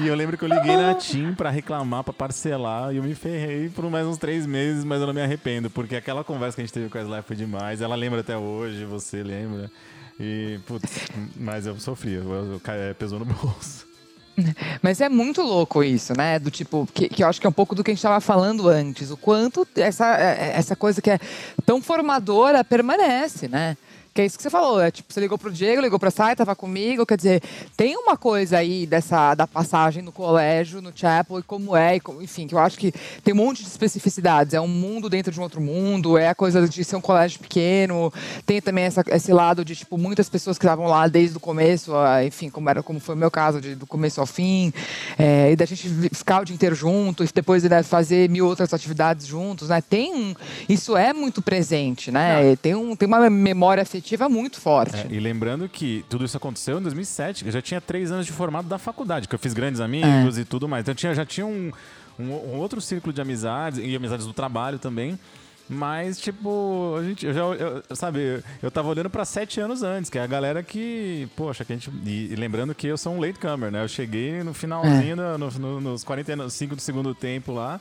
[0.00, 3.14] E eu lembro que eu liguei na TIM pra reclamar, pra parcelar, e eu me
[3.14, 6.62] ferrei por mais uns três meses, mas eu não me arrependo, porque aquela conversa que
[6.62, 7.80] a gente teve com a Sly foi demais.
[7.80, 9.70] Ela lembra até hoje, você lembra.
[10.20, 10.88] E, putz,
[11.36, 13.91] mas eu sofri, eu, eu, eu, pesou no bolso.
[14.82, 16.38] Mas é muito louco isso, né?
[16.38, 18.20] Do tipo, que, que eu acho que é um pouco do que a gente estava
[18.20, 19.10] falando antes.
[19.10, 21.18] O quanto essa, é- essa coisa que é
[21.66, 23.76] tão formadora permanece, né?
[24.14, 26.36] Que é isso que você falou, é tipo, você ligou pro Diego, ligou pra Sai,
[26.36, 27.42] tava comigo, quer dizer,
[27.74, 32.00] tem uma coisa aí dessa da passagem no colégio, no chapel, e como é, e
[32.00, 32.92] como- enfim, que eu acho que
[33.24, 36.34] tem um monte de especificidades, é um mundo dentro de um outro mundo, é a
[36.34, 38.12] coisa de ser um colégio pequeno,
[38.44, 41.92] tem também essa- esse lado de, tipo, muitas pessoas que estavam lá desde o começo,
[42.26, 44.74] enfim, como, era, como foi o meu caso, de, do começo ao fim,
[45.18, 48.74] é, e da gente ficar o dia inteiro junto, e depois né, fazer mil outras
[48.74, 49.80] atividades juntos, né?
[49.80, 50.34] Tem um,
[50.68, 52.56] isso é muito presente, né?
[52.60, 54.96] Tem, um, tem uma memória afetiva muito forte.
[54.96, 58.32] É, e lembrando que tudo isso aconteceu em 2007, eu já tinha três anos de
[58.32, 60.82] formado da faculdade, que eu fiz grandes amigos e tudo mais.
[60.82, 61.70] Então eu tinha, já tinha um,
[62.18, 65.18] um, um outro círculo de amizades, e amizades do trabalho também.
[65.68, 70.10] Mas, tipo, a gente, eu já, eu- sabe, eu tava olhando pra sete anos antes,
[70.10, 71.88] que é a galera que, poxa, que a gente.
[72.04, 73.82] E, e lembrando que eu sou um latecomer, né?
[73.82, 77.80] Eu cheguei no finalzinho, no, no- no- nos 45 do segundo tempo lá.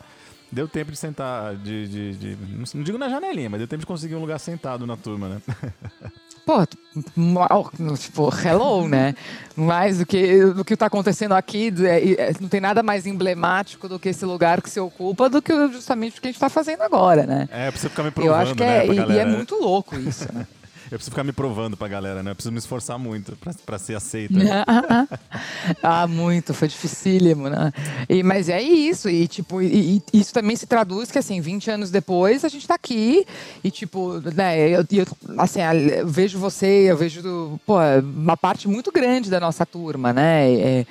[0.51, 2.37] Deu tempo de sentar, de, de, de-
[2.75, 5.41] Não digo na janelinha, mas deu tempo de conseguir um lugar sentado na turma, né?
[6.45, 6.67] Pô,
[7.15, 9.13] mal, tipo, hello, né?
[9.55, 13.87] Mais do que do que tá acontecendo aqui, é, é, não tem nada mais emblemático
[13.87, 16.49] do que esse lugar que se ocupa do que justamente o que a gente tá
[16.49, 17.47] fazendo agora, né?
[17.51, 19.25] É, eu preciso ficar me provando, Eu acho que né, é, pra e, e é
[19.25, 20.47] muito louco isso, né?
[20.91, 22.31] Eu preciso ficar me provando pra galera, né?
[22.31, 24.35] Eu preciso me esforçar muito pra, pra ser aceita.
[25.81, 27.71] ah, muito, foi dificílimo, né?
[28.09, 31.71] E, mas é isso, e tipo, e, e isso também se traduz que assim, 20
[31.71, 33.25] anos depois a gente tá aqui
[33.63, 35.05] e tipo, né, eu, eu,
[35.37, 40.51] assim, eu vejo você, eu vejo, pô, uma parte muito grande da nossa turma, né?
[40.51, 40.85] É,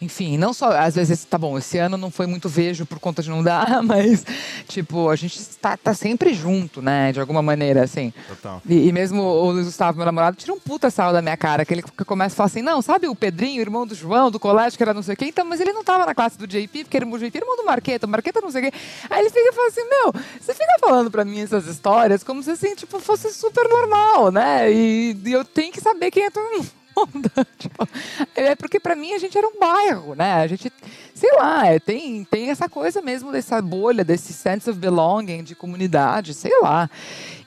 [0.00, 3.22] enfim, não só, às vezes, tá bom, esse ano não foi muito vejo por conta
[3.22, 4.24] de não dar, mas,
[4.68, 8.12] tipo, a gente tá, tá sempre junto, né, de alguma maneira, assim.
[8.28, 8.62] Total.
[8.68, 11.64] E, e mesmo o Luiz Gustavo, meu namorado, tira um puta sal da minha cara,
[11.64, 14.76] que ele começa a falar assim, não, sabe o Pedrinho, irmão do João, do colégio,
[14.76, 15.26] que era não sei o quê?
[15.26, 17.64] Então, mas ele não tava na classe do JP, porque era o JP, irmão do
[17.64, 18.78] Marqueta, o Marqueta não sei o quê.
[19.08, 22.50] Aí ele fica falando assim, meu, você fica falando pra mim essas histórias como se,
[22.50, 24.70] assim, tipo, fosse super normal, né?
[24.70, 26.68] E, e eu tenho que saber quem é todo mundo.
[27.58, 27.88] Tipo,
[28.34, 30.34] é porque pra mim a gente era um bairro, né?
[30.34, 30.72] A gente,
[31.14, 35.54] sei lá, é, tem, tem essa coisa mesmo dessa bolha, desse sense of belonging, de
[35.54, 36.88] comunidade, sei lá.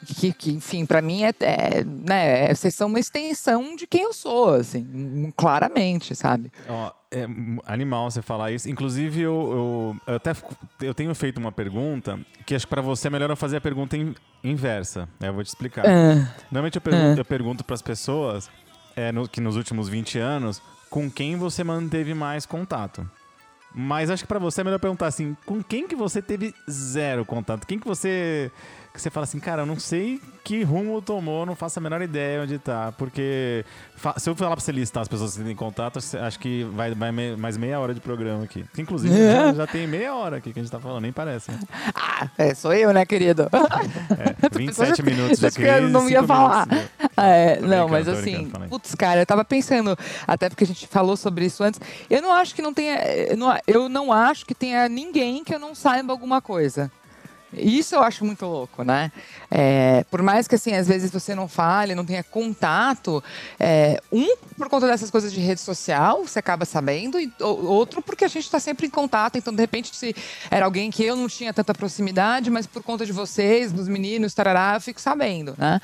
[0.06, 4.14] Que, que enfim, pra mim é, é, né, vocês são uma extensão de quem eu
[4.14, 6.52] sou, assim, claramente, sabe?
[6.68, 7.26] Ó, é
[7.66, 8.70] animal você falar isso.
[8.70, 10.32] Inclusive, eu, eu, eu até
[10.82, 13.62] eu tenho feito uma pergunta que acho que pra você é melhor eu fazer a
[13.62, 15.08] pergunta in- inversa.
[15.20, 15.28] né?
[15.30, 15.86] Eu vou te explicar.
[15.86, 18.50] Ah, Normalmente eu pergunto, eu pergunto pras pessoas
[19.00, 23.08] é, no- que nos últimos 20 anos com quem você manteve mais contato.
[23.74, 27.24] Mas acho que pra você é melhor perguntar assim, com quem que você teve zero
[27.24, 27.68] contato?
[27.68, 28.52] Quem que você
[28.94, 32.02] que você fala assim, cara, eu não sei que rumo tomou, não faço a menor
[32.02, 33.64] ideia onde tá, porque
[34.18, 37.12] se eu falar pra você listar as pessoas que tem contato, acho que vai, vai
[37.12, 38.66] me- mais meia hora de programa aqui.
[38.78, 41.52] Inclusive, já, já tem meia hora aqui que a gente tá falando, nem parece.
[41.52, 41.60] né?
[41.94, 43.44] Ah, é, sou eu, né, querido?
[44.18, 46.66] É, 27 minutos de que eu crise, não ia falar.
[46.68, 49.96] minutos É, não, mas assim, putz, cara, eu tava pensando,
[50.28, 52.98] até porque a gente falou sobre isso antes, eu não acho que não tenha,
[53.68, 56.92] eu não acho que tenha ninguém que eu não saiba alguma coisa.
[57.54, 59.12] Isso eu acho muito louco, né?
[59.50, 63.24] É, por mais que, assim, às vezes você não fale, não tenha contato,
[63.60, 68.26] é, um, por conta dessas coisas de rede social, você acaba sabendo, e outro, porque
[68.26, 70.16] a gente está sempre em contato, então, de repente, se
[70.52, 74.34] era alguém que eu não tinha tanta proximidade, mas por conta de vocês, dos meninos,
[74.34, 75.82] tarará, eu fico sabendo, né?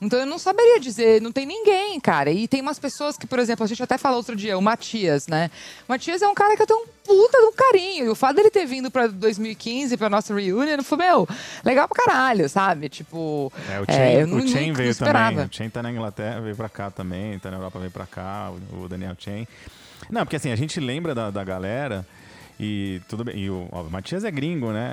[0.00, 2.30] Então eu não saberia dizer, não tem ninguém, cara.
[2.30, 5.26] E tem umas pessoas que, por exemplo, a gente até falou outro dia, o Matias,
[5.26, 5.50] né?
[5.86, 8.06] O Matias é um cara que eu tenho um puta de um carinho.
[8.06, 11.28] E o fato dele ter vindo pra 2015, pra nossa reunion, foi, meu,
[11.62, 12.88] legal pra caralho, sabe?
[12.88, 13.52] Tipo.
[13.68, 15.44] É, o Chen, é, eu o Chen não veio também.
[15.44, 18.50] O Chen tá na Inglaterra, veio pra cá também, tá na Europa, veio pra cá,
[18.72, 19.46] o, o Daniel Chen.
[20.08, 22.06] Não, porque assim, a gente lembra da, da galera
[22.62, 23.38] e tudo bem.
[23.38, 24.92] E o, Matias é gringo, né?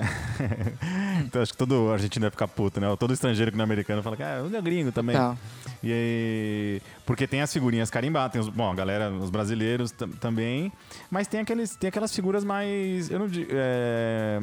[1.27, 2.87] então acho que todo argentino vai ficar puto, né?
[2.97, 5.17] Todo estrangeiro que não é americano fala que ah, é gringo também.
[5.17, 5.35] Tá.
[5.83, 10.07] E aí, porque tem as figurinhas carimbadas, tem os, bom, a galera, os brasileiros tam-
[10.11, 10.71] também,
[11.11, 14.39] mas tem, aqueles, tem aquelas figuras mais, eu não digo, é,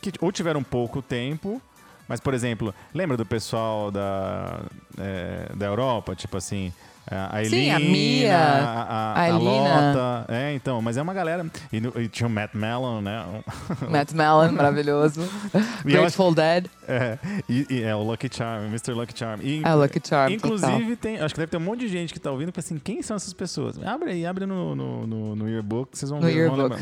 [0.00, 1.60] que ou tiveram pouco tempo,
[2.06, 4.60] mas, por exemplo, lembra do pessoal da,
[4.96, 6.72] é, da Europa, tipo assim,
[7.10, 9.36] a Elina, Sim, a Mia, a, a, a a.
[9.38, 13.24] Lota, é, então, mas é uma galera, e, no- e tinha o Matt Mellon, né,
[13.90, 15.20] Matt Mellon, maravilhoso.
[15.84, 16.66] E Grateful Dead.
[16.88, 18.92] é, e, e é o Lucky Charm, Mr.
[18.92, 19.40] Lucky Charm.
[19.42, 22.12] E, É o Lucky Charm, Inclusive, tem, acho que deve ter um monte de gente
[22.12, 23.78] que tá ouvindo, porque assim, quem são essas pessoas?
[23.82, 26.78] Abre aí, abre no, no, no, no yearbook, vocês vão ver, vão lembrar.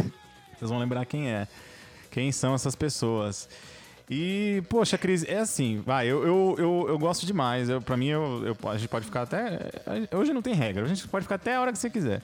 [0.57, 1.49] Vocês vão lembrar quem é.
[2.11, 3.49] Quem são essas pessoas.
[4.11, 7.69] E, poxa, Cris, é assim, vai, eu, eu, eu, eu gosto demais.
[7.69, 9.59] Eu, pra mim, eu, eu- a gente pode ficar até.
[10.15, 12.21] Hoje não tem regra, a gente pode ficar até a hora que você quiser.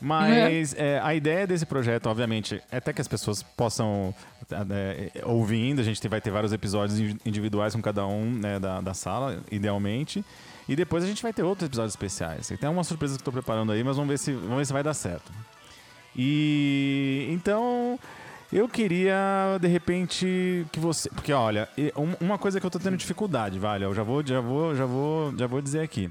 [0.00, 4.12] Mas é, a ideia desse projeto, obviamente, é até que as pessoas possam
[4.50, 5.80] é, ouvindo.
[5.80, 9.38] A gente vai ter vários episódios in- individuais com cada um né, da, da sala,
[9.48, 10.24] idealmente.
[10.68, 12.48] E depois a gente vai ter outros episódios especiais.
[12.58, 14.72] Tem umas surpresas que eu tô preparando aí, mas vamos ver se, vamos ver se
[14.72, 15.30] vai dar certo.
[16.16, 17.98] E então
[18.52, 21.68] eu queria de repente que você, porque olha,
[22.20, 25.34] uma coisa que eu tô tendo dificuldade, vale, eu já vou, já vou, já vou,
[25.36, 26.10] já vou dizer aqui.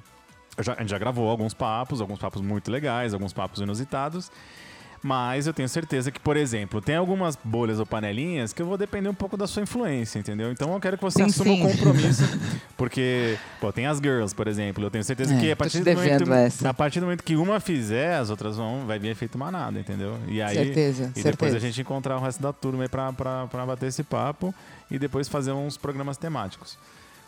[0.60, 4.32] Já- a gente já gravou alguns papos, alguns papos muito legais, alguns papos inusitados.
[5.04, 8.78] Mas eu tenho certeza que, por exemplo, tem algumas bolhas ou panelinhas que eu vou
[8.78, 10.52] depender um pouco da sua influência, entendeu?
[10.52, 11.64] Então eu quero que você Sim, assuma sim.
[11.66, 12.24] o compromisso.
[12.78, 14.84] Porque, pô, tem as girls, por exemplo.
[14.84, 16.70] Eu tenho certeza É, que a partir, do momento, essa.
[16.70, 20.20] a partir do momento que uma fizer, as outras vão, vai vir efeito manada, entendeu?
[20.28, 21.58] E aí, Certeza, e depois certeza.
[21.58, 24.54] a gente encontrar o resto da turma aí pra, pra, pra bater esse papo
[24.91, 26.78] e depois fazer uns programas temáticos.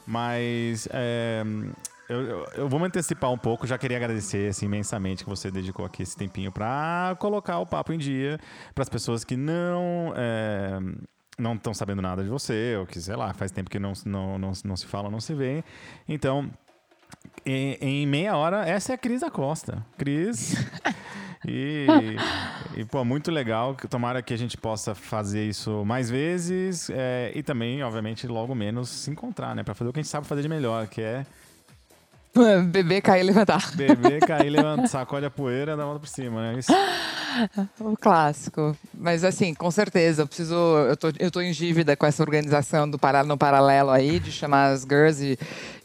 [0.06, 1.44] Mas é,
[2.10, 5.50] eu, eu- eu vou me antecipar um pouco, já queria agradecer assim, imensamente que você
[5.50, 8.40] dedicou aqui esse tempinho para colocar o papo em dia
[8.76, 10.80] para as pessoas que não é,
[11.38, 14.38] não estão sabendo nada de você, ou que, sei lá, faz tempo que não, não,
[14.38, 15.64] não, não se fala, não se vê.
[16.08, 16.50] Então,
[17.46, 19.86] em, em meia hora, essa é a Cris Acosta.
[19.98, 20.56] Cris.
[21.46, 22.16] E,
[22.78, 23.76] e, pô, muito legal.
[23.90, 28.88] Tomara que a gente possa fazer isso mais vezes é, e também, obviamente, logo menos
[28.88, 29.62] se encontrar, né?
[29.62, 31.26] Pra fazer o que a gente sabe fazer de melhor, que é
[32.66, 33.72] Beber, cair e levantar.
[33.76, 36.60] beber, cair, levantar, sacode a poeira e dar a volta por cima, né?
[36.60, 36.72] Isso.
[37.80, 38.76] O clássico.
[38.92, 40.56] Mas assim, com certeza, eu preciso.
[40.56, 44.32] Eu tô, eu tô em dívida com essa organização do Pará no Paralelo aí, de
[44.32, 45.38] chamar as girls e,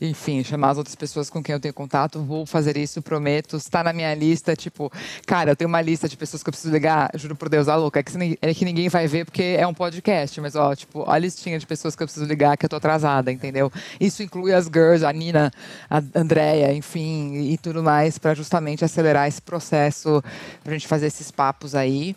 [0.06, 2.22] enfim, chamar as outras pessoas com quem eu tenho contato.
[2.22, 3.56] Vou fazer isso, prometo.
[3.56, 4.90] Está na minha lista, tipo,
[5.26, 7.76] cara, eu tenho uma lista de pessoas que eu preciso ligar, juro por Deus, a
[7.76, 8.00] louca.
[8.00, 11.18] É que, é que ninguém vai ver porque é um podcast, mas ó, tipo, a
[11.18, 13.70] listinha de pessoas que eu preciso ligar que eu tô atrasada, entendeu?
[14.00, 15.50] Isso inclui as girls, a Nina,
[15.90, 16.00] a
[16.38, 20.22] Andrea, enfim, e tudo mais, para justamente acelerar esse processo,
[20.62, 22.14] pra gente fazer esses papos aí.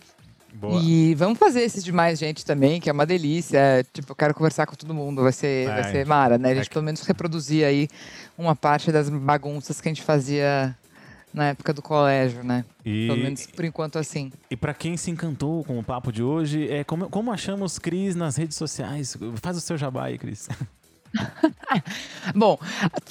[0.53, 0.81] Boa.
[0.83, 3.85] E vamos fazer esses de mais gente também, que é uma delícia.
[3.93, 6.49] Tipo, eu quero conversar com todo mundo, vai ser, É, vai ser mara, né?
[6.49, 7.87] A é gente que- pelo menos reproduzir aí
[8.37, 10.75] uma parte das bagunças que a gente fazia
[11.33, 12.65] na época do colégio, né?
[12.85, 14.29] E- Pelo menos por enquanto assim.
[14.49, 18.13] E pra quem se encantou com o papo de hoje, é como, como achamos Cris
[18.15, 19.15] nas redes sociais?
[19.41, 20.49] Faz o seu jabá aí, Cris.
[22.35, 22.57] Bom,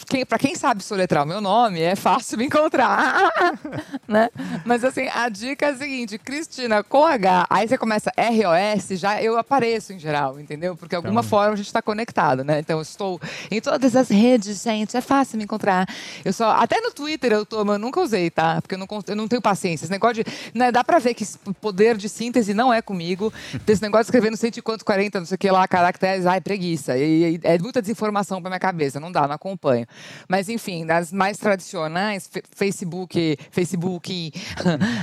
[0.08, 3.30] quem, para quem sabe soletrar o meu nome, é fácil me encontrar,
[4.08, 4.28] né?
[4.64, 9.20] Mas assim, a dica é a seguinte, Cristina com H, aí você começa R-O-S, já
[9.22, 10.76] eu apareço em geral, entendeu?
[10.76, 12.60] Porque de alguma Então- forma a gente está conectado, né?
[12.60, 13.20] Então eu estou
[13.50, 15.86] em todas as redes, gente, é fácil me encontrar.
[16.24, 18.60] Eu só, até no Twitter eu tô, mas eu nunca usei, tá?
[18.62, 19.84] Porque eu não, eu não tenho paciência.
[19.84, 23.32] Esse negócio de, né, dá pra ver que esse poder de síntese não é comigo.
[23.66, 26.26] Desse negócio de escrever no cento e quanto, 40, não sei o que lá, caracteres,
[26.26, 26.96] ai, preguiça.
[26.96, 29.86] E, e é muita desinformação pra minha cabeça, não dá, não acompanho.
[30.28, 34.32] Mas enfim, das mais tradicionais, Facebook, Facebook,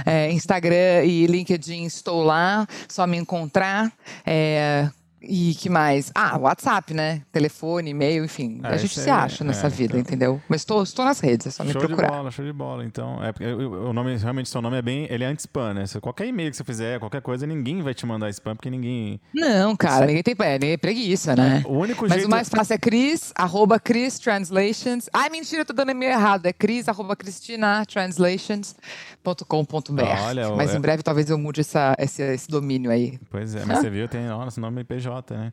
[0.05, 3.91] é, Instagram e LinkedIn, estou lá, só me encontrar.
[4.25, 4.89] É,
[5.21, 6.11] e que mais?
[6.13, 7.23] Ah, WhatsApp, né?
[7.31, 8.61] Telefone, e-mail, enfim.
[8.63, 10.01] É, a gente se aí, acha nessa é, vida, então.
[10.01, 10.39] entendeu?
[10.47, 12.11] Mas estou, estou nas redes, é só me show de procurar.
[12.11, 12.85] bola, show de bola.
[12.85, 15.07] Então, é, o nome, realmente, seu nome é bem.
[15.09, 15.87] Ele é anti-spam, né?
[15.87, 19.19] Se qualquer e-mail que você fizer, qualquer coisa, ninguém vai te mandar spam, porque ninguém.
[19.33, 21.63] Não, cara, ninguém tem é, ninguém é preguiça, né?
[21.65, 22.27] O único Mas jeito.
[22.27, 25.09] o mais fácil é Cris, arroba Cris Translations.
[25.11, 26.45] Ai, mentira, eu tô dando e-mail errado.
[26.45, 30.03] É Cris, arroba cristinatranslations.com.br.
[30.25, 33.19] Olha, Mas é- em breve talvez eu mude essa, esse, esse domínio aí.
[33.31, 35.51] Pois é, mas você viu, tem nossa, nome PJ Né?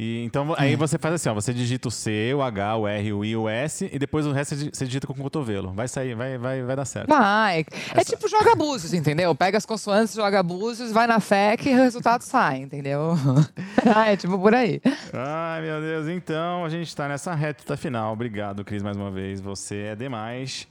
[0.00, 3.12] E, então aí você faz assim, ó, você digita o C, o H, o R,
[3.12, 5.72] o I, o S e depois o resto você digita com o cotovelo.
[5.72, 7.08] Vai sair, vai, vai, vai dar certo.
[7.08, 7.64] Vai.
[7.96, 9.34] É tipo joga búzios, entendeu?
[9.34, 13.14] Pega as consoantes, joga búzios, vai na fé que o resultado sai, entendeu?
[13.92, 14.80] ah, é tipo por aí.
[15.12, 16.06] Ai, meu Deus.
[16.06, 18.12] Então, a gente tá nessa reta final.
[18.12, 19.40] Obrigado, Cris, mais uma vez.
[19.40, 20.68] Você é demais.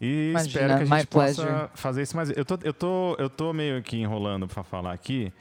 [0.00, 1.70] E Imagina, espero que a gente possa pleasure.
[1.74, 2.30] fazer isso mais.
[2.30, 5.32] Eu tô, eu, tô, eu tô meio que enrolando pra falar aqui,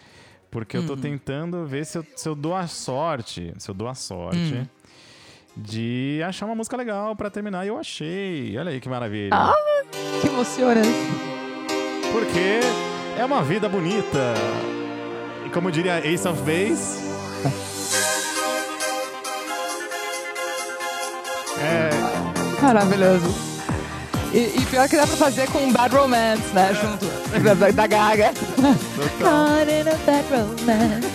[0.56, 0.82] porque Hum.
[0.84, 3.94] eu tô tentando ver se eu, se eu dou a sorte, se eu dou a
[3.94, 4.66] sorte Hum.
[5.58, 7.66] de achar uma música legal pra terminar.
[7.66, 8.58] E eu achei.
[8.58, 9.32] Olha aí que maravilha.
[9.34, 9.54] Ah.
[10.22, 10.88] Que emocionante.
[12.14, 12.62] Porque
[13.20, 14.34] é uma vida bonita.
[15.46, 17.04] E como diria Ace of Base.
[21.60, 23.55] É, Maravilhoso.
[24.38, 26.74] E, e pior que dá pra fazer com Bad Romance, né?
[26.74, 27.06] Junto.
[27.56, 28.34] Da, da Gaga.
[29.20, 31.08] Caught in a bad romance.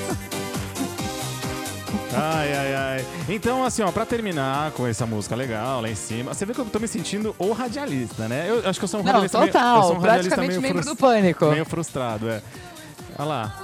[2.12, 3.04] Ai, ai, ai.
[3.28, 6.58] Então, assim, ó, pra terminar com essa música legal lá em cima, você vê que
[6.60, 8.46] eu tô me sentindo o radialista, né?
[8.48, 9.82] Eu acho que eu sou um Não, radialista meio- eu total.
[9.82, 11.46] sou um radialista praticamente meio membro do Pânico.
[11.46, 12.40] Meio frustrado, é.
[13.18, 13.62] Olha lá.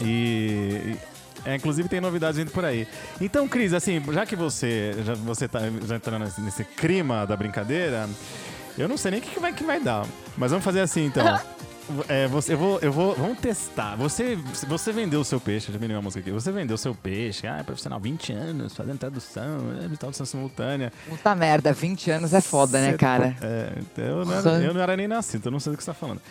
[0.00, 0.94] E.
[0.94, 1.12] e-
[1.44, 2.86] é, inclusive tem novidades vindo por aí.
[3.20, 7.36] Então, Cris, assim, já que você já, você tá já entrando nesse, nesse clima da
[7.36, 8.08] brincadeira,
[8.78, 10.06] eu não sei nem o que, que vai, que vai dar.
[10.36, 11.24] Mas vamos fazer assim, então.
[12.08, 13.96] É, você, eu vou, eu vou, vamos testar.
[13.96, 14.36] Você,
[14.68, 16.30] você vendeu o seu peixe, eu já vendeu uma música aqui.
[16.30, 20.92] Você vendeu o seu peixe, ah, é profissional, 20 anos, fazendo tradução, é, tradução simultânea.
[21.08, 23.36] Puta merda, 20 anos é foda, né, cara?
[23.42, 25.82] É, eu não, era, eu não era nem nascido, então eu não sei do que
[25.82, 26.22] você tá falando.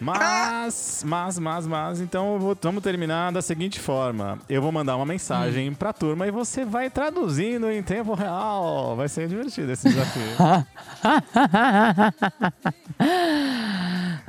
[0.00, 4.38] Mas, mas, mas, mas, então vou- vamos terminar da seguinte forma.
[4.48, 8.94] Eu vou mandar uma mensagem pra turma e você vai traduzindo em tempo real.
[8.96, 10.22] Vai ser divertido esse desafio.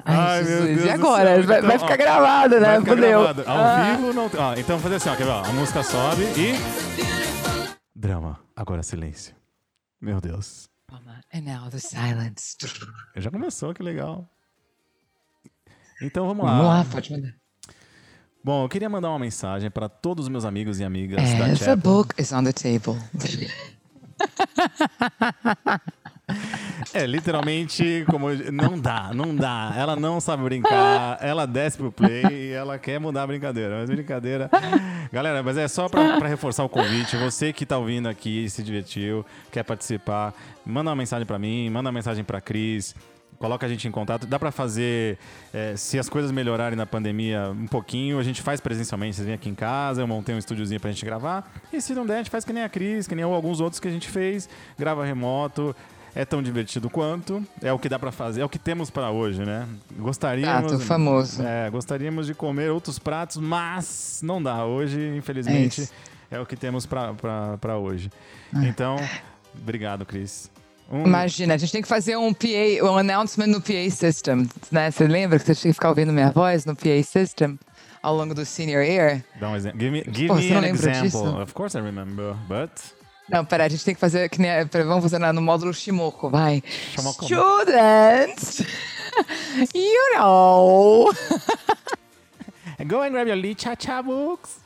[0.06, 0.64] Ai, meu.
[0.66, 1.42] Deus e agora?
[1.44, 2.82] vai, Então, vai ó, ficar gravado, né?
[2.82, 3.28] Fudeu.
[3.28, 3.96] Ao Ah.
[3.96, 4.40] vivo não tem.
[4.40, 5.32] Ó, então fazer assim, ó, quer ver?
[5.32, 6.54] ó, a música sobe e.
[7.96, 9.36] Drama, agora silêncio.
[10.02, 10.70] Meu Deus.
[11.34, 12.56] And now the silence.
[13.16, 14.28] Já começou, que legal.
[16.02, 16.52] Então vamos lá.
[16.52, 17.34] Vamos lá, pode mandar.
[18.44, 21.52] Bom, eu queria mandar uma mensagem para todos os meus amigos e amigas da As
[21.52, 21.78] a Chapel.
[21.78, 22.98] book is on the table.
[26.94, 29.74] É, literalmente, como eu- não dá, não dá.
[29.76, 33.80] Ela não sabe brincar, ela desce pro play e ela quer mudar a brincadeira.
[33.80, 34.50] Mas brincadeira.
[35.12, 37.18] Galera, mas é só pra reforçar o convite.
[37.18, 40.34] Você que tá ouvindo aqui, se divertiu, quer participar,
[40.66, 42.96] manda uma mensagem pra mim, manda uma mensagem pra Cris.
[43.40, 44.28] Coloca a gente em contato.
[44.28, 45.18] Dá pra fazer,
[45.54, 49.16] é, se as coisas melhorarem na pandemia um pouquinho, a gente faz presencialmente.
[49.16, 51.50] Vocês vêm aqui em casa, eu montei um estúdiozinho pra gente gravar.
[51.72, 53.80] E se não der, a gente faz que nem a Cris, que nem alguns outros
[53.80, 54.50] que a gente fez.
[54.78, 55.74] Grava remoto.
[56.14, 57.42] É tão divertido quanto.
[57.62, 58.42] É o que dá pra fazer.
[58.42, 59.66] É o que temos pra hoje, né?
[59.98, 60.72] Gostaríamos.
[60.72, 61.42] Prato famoso.
[61.42, 64.66] É, gostaríamos de comer outros pratos, mas não dá.
[64.66, 65.88] Hoje, infelizmente,
[66.30, 68.12] É é, o que temos pra hoje.
[68.54, 68.98] Então,
[69.56, 70.50] obrigado, Cris.
[70.92, 74.90] Um- Imagina, a gente tem que fazer um PA, um announcement no PA system, né?
[74.90, 77.60] Você lembra que você tinha que ficar ouvindo minha voz no PA system
[78.02, 79.24] ao longo do senior year?
[79.40, 79.80] Dá um exemplo.
[79.80, 81.02] Give me, give Pô, me an example.
[81.04, 81.42] disso?
[81.42, 82.72] Of course I remember, but...
[83.30, 84.50] Não, pera, a gente tem que fazer que nem,
[84.88, 86.64] vamos fazer no módulo Shimoko, vai.
[86.96, 87.26] Shimoko.
[87.26, 88.64] Students,
[89.76, 91.14] you know.
[92.88, 94.58] Go and grab your Lee Cha-Cha books.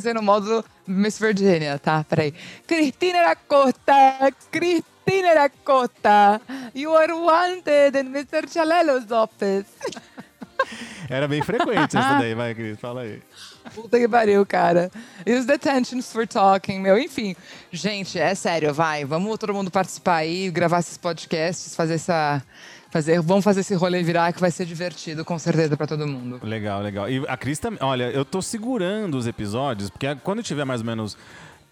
[0.00, 2.04] Fazer no módulo Miss Virginia, tá?
[2.08, 2.32] Peraí.
[2.66, 6.40] Cristina da Costa, Cristina da Costa,
[6.74, 8.48] you are wanted in Mr.
[8.48, 9.66] Chalelo's office.
[11.08, 13.20] Era bem frequente isso daí, vai, Cris, fala aí.
[13.74, 14.90] Puta que pariu, cara.
[15.26, 16.98] Use detentions for talking, meu.
[16.98, 17.34] Enfim,
[17.70, 19.04] gente, é sério, vai.
[19.04, 22.42] Vamos todo mundo participar aí, gravar esses podcasts, fazer essa.
[22.90, 26.40] Fazer, vamos fazer esse rolê virar que vai ser divertido, com certeza, pra todo mundo.
[26.42, 27.08] Legal, legal.
[27.08, 27.78] E a Cris também.
[27.82, 31.16] Olha, eu tô segurando os episódios, porque quando tiver mais ou menos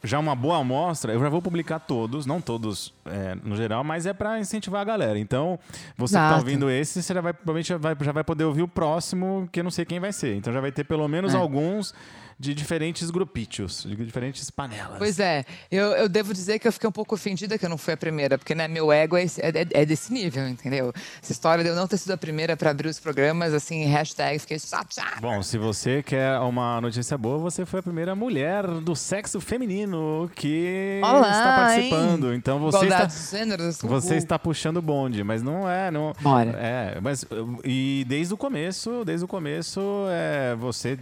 [0.04, 4.06] já uma boa amostra, eu já vou publicar todos, não todos é, no geral, mas
[4.06, 5.18] é pra incentivar a galera.
[5.18, 5.58] Então,
[5.96, 6.38] você que tá Exato.
[6.44, 9.58] ouvindo esse, você já vai, provavelmente já vai, já vai poder ouvir o próximo, que
[9.58, 10.36] eu não sei quem vai ser.
[10.36, 11.36] Então já vai ter pelo menos É.
[11.36, 11.92] alguns
[12.38, 14.98] de diferentes grupítios, de diferentes panelas.
[14.98, 17.76] Pois é, eu, eu devo dizer que eu fiquei um pouco ofendida que eu não
[17.78, 20.92] fui a primeira, porque né, meu ego é, esse- é- é desse nível, entendeu?
[21.20, 24.38] Essa história de eu não ter sido a primeira pra abrir os programas, assim, hashtag,
[24.38, 25.20] fiquei chateada.
[25.20, 30.30] Bom, se você quer uma notícia boa, você foi a primeira mulher do sexo feminino
[30.34, 32.32] que Olá, está participando.
[32.34, 33.78] Então você está, Igualdade de gêneros.
[33.82, 36.12] você está puxando o bonde, mas não é, não.
[36.20, 36.50] Bora.
[36.50, 37.24] É, mas
[37.64, 39.80] e desde o começo, desde o começo,
[40.10, 40.98] é, você,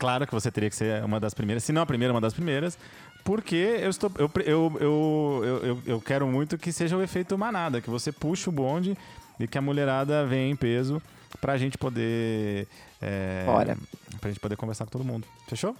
[0.00, 2.32] claro que você teria que ser uma das primeiras, se não a primeira, uma das
[2.32, 2.76] primeiras.
[3.22, 7.80] Porque eu, estou, eu, eu, eu, eu, eu, quero muito que seja o efeito manada,
[7.80, 8.96] que você puxa o bonde
[9.38, 11.02] e que a mulherada venha em peso
[11.38, 12.66] pra gente poder
[13.00, 13.76] é, Bora.
[14.18, 15.26] pra gente poder conversar com todo mundo.
[15.46, 15.76] Fechou?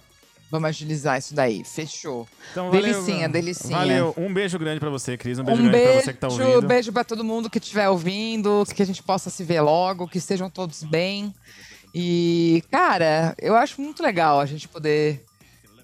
[0.51, 1.63] Vamos agilizar isso daí.
[1.63, 2.27] Fechou.
[2.51, 3.77] Então, Delicinha, delicinha.
[3.77, 4.13] Valeu.
[4.17, 5.39] Um beijo grande pra você, Cris.
[5.39, 6.67] Um beijo Um grande beijo, pra você que tá ouvindo.
[6.67, 10.17] beijo pra todo mundo que estiver ouvindo, que a gente possa se ver logo, que
[10.17, 11.33] estejam todos bem.
[11.93, 15.25] E, cara, eu acho muito legal a gente poder.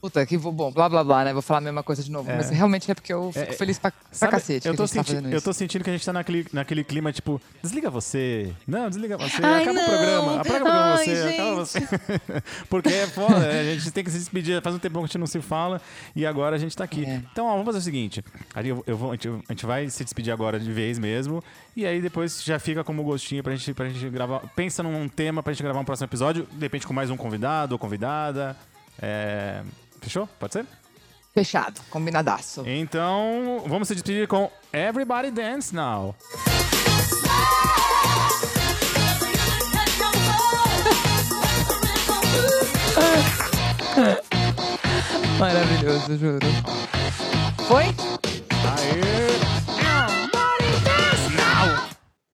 [0.02, 1.34] Puta, que vou, bom, blá blá blá, né?
[1.34, 2.30] Vou falar a mesma coisa de novo.
[2.30, 2.36] É.
[2.38, 4.84] Mas realmente é porque eu fico É, feliz pra, pra Sabe, cacete eu que tô,
[4.84, 7.12] a gente tá senti- fazendo eu tô sentindo que a gente tá naquele, naquele clima,
[7.12, 8.54] tipo, desliga você.
[8.68, 9.44] Não, desliga você.
[9.44, 9.84] Ai, acaba não.
[9.84, 10.34] o programa.
[10.42, 11.12] Apaga o programa você.
[11.34, 11.80] Acaba você.
[12.70, 13.60] Porque é foda, né?
[13.60, 14.62] a gente tem que se despedir.
[14.62, 15.82] Faz um tempo que a gente não se fala
[16.16, 17.04] e agora a gente tá aqui.
[17.06, 17.22] É.
[17.32, 18.24] Então, ó, vamos fazer o seguinte:
[18.54, 21.44] a gente, eu vou, a, gente, a gente vai se despedir agora de vez mesmo.
[21.76, 24.40] E aí depois já fica como gostinho pra gente, pra gente gravar.
[24.56, 26.48] Pensa num tema pra gente gravar um próximo episódio.
[26.52, 28.56] De repente com mais um convidado ou convidada.
[29.00, 29.62] É,
[30.02, 30.28] Fechou?
[30.40, 30.66] Pode ser?
[31.34, 32.64] Fechado, combinadaço.
[32.66, 36.16] Então, vamos se despedir com Everybody Dance Now.
[45.40, 46.48] Maravilhoso, juro.
[47.68, 47.86] Foi?
[47.86, 49.37] Aê!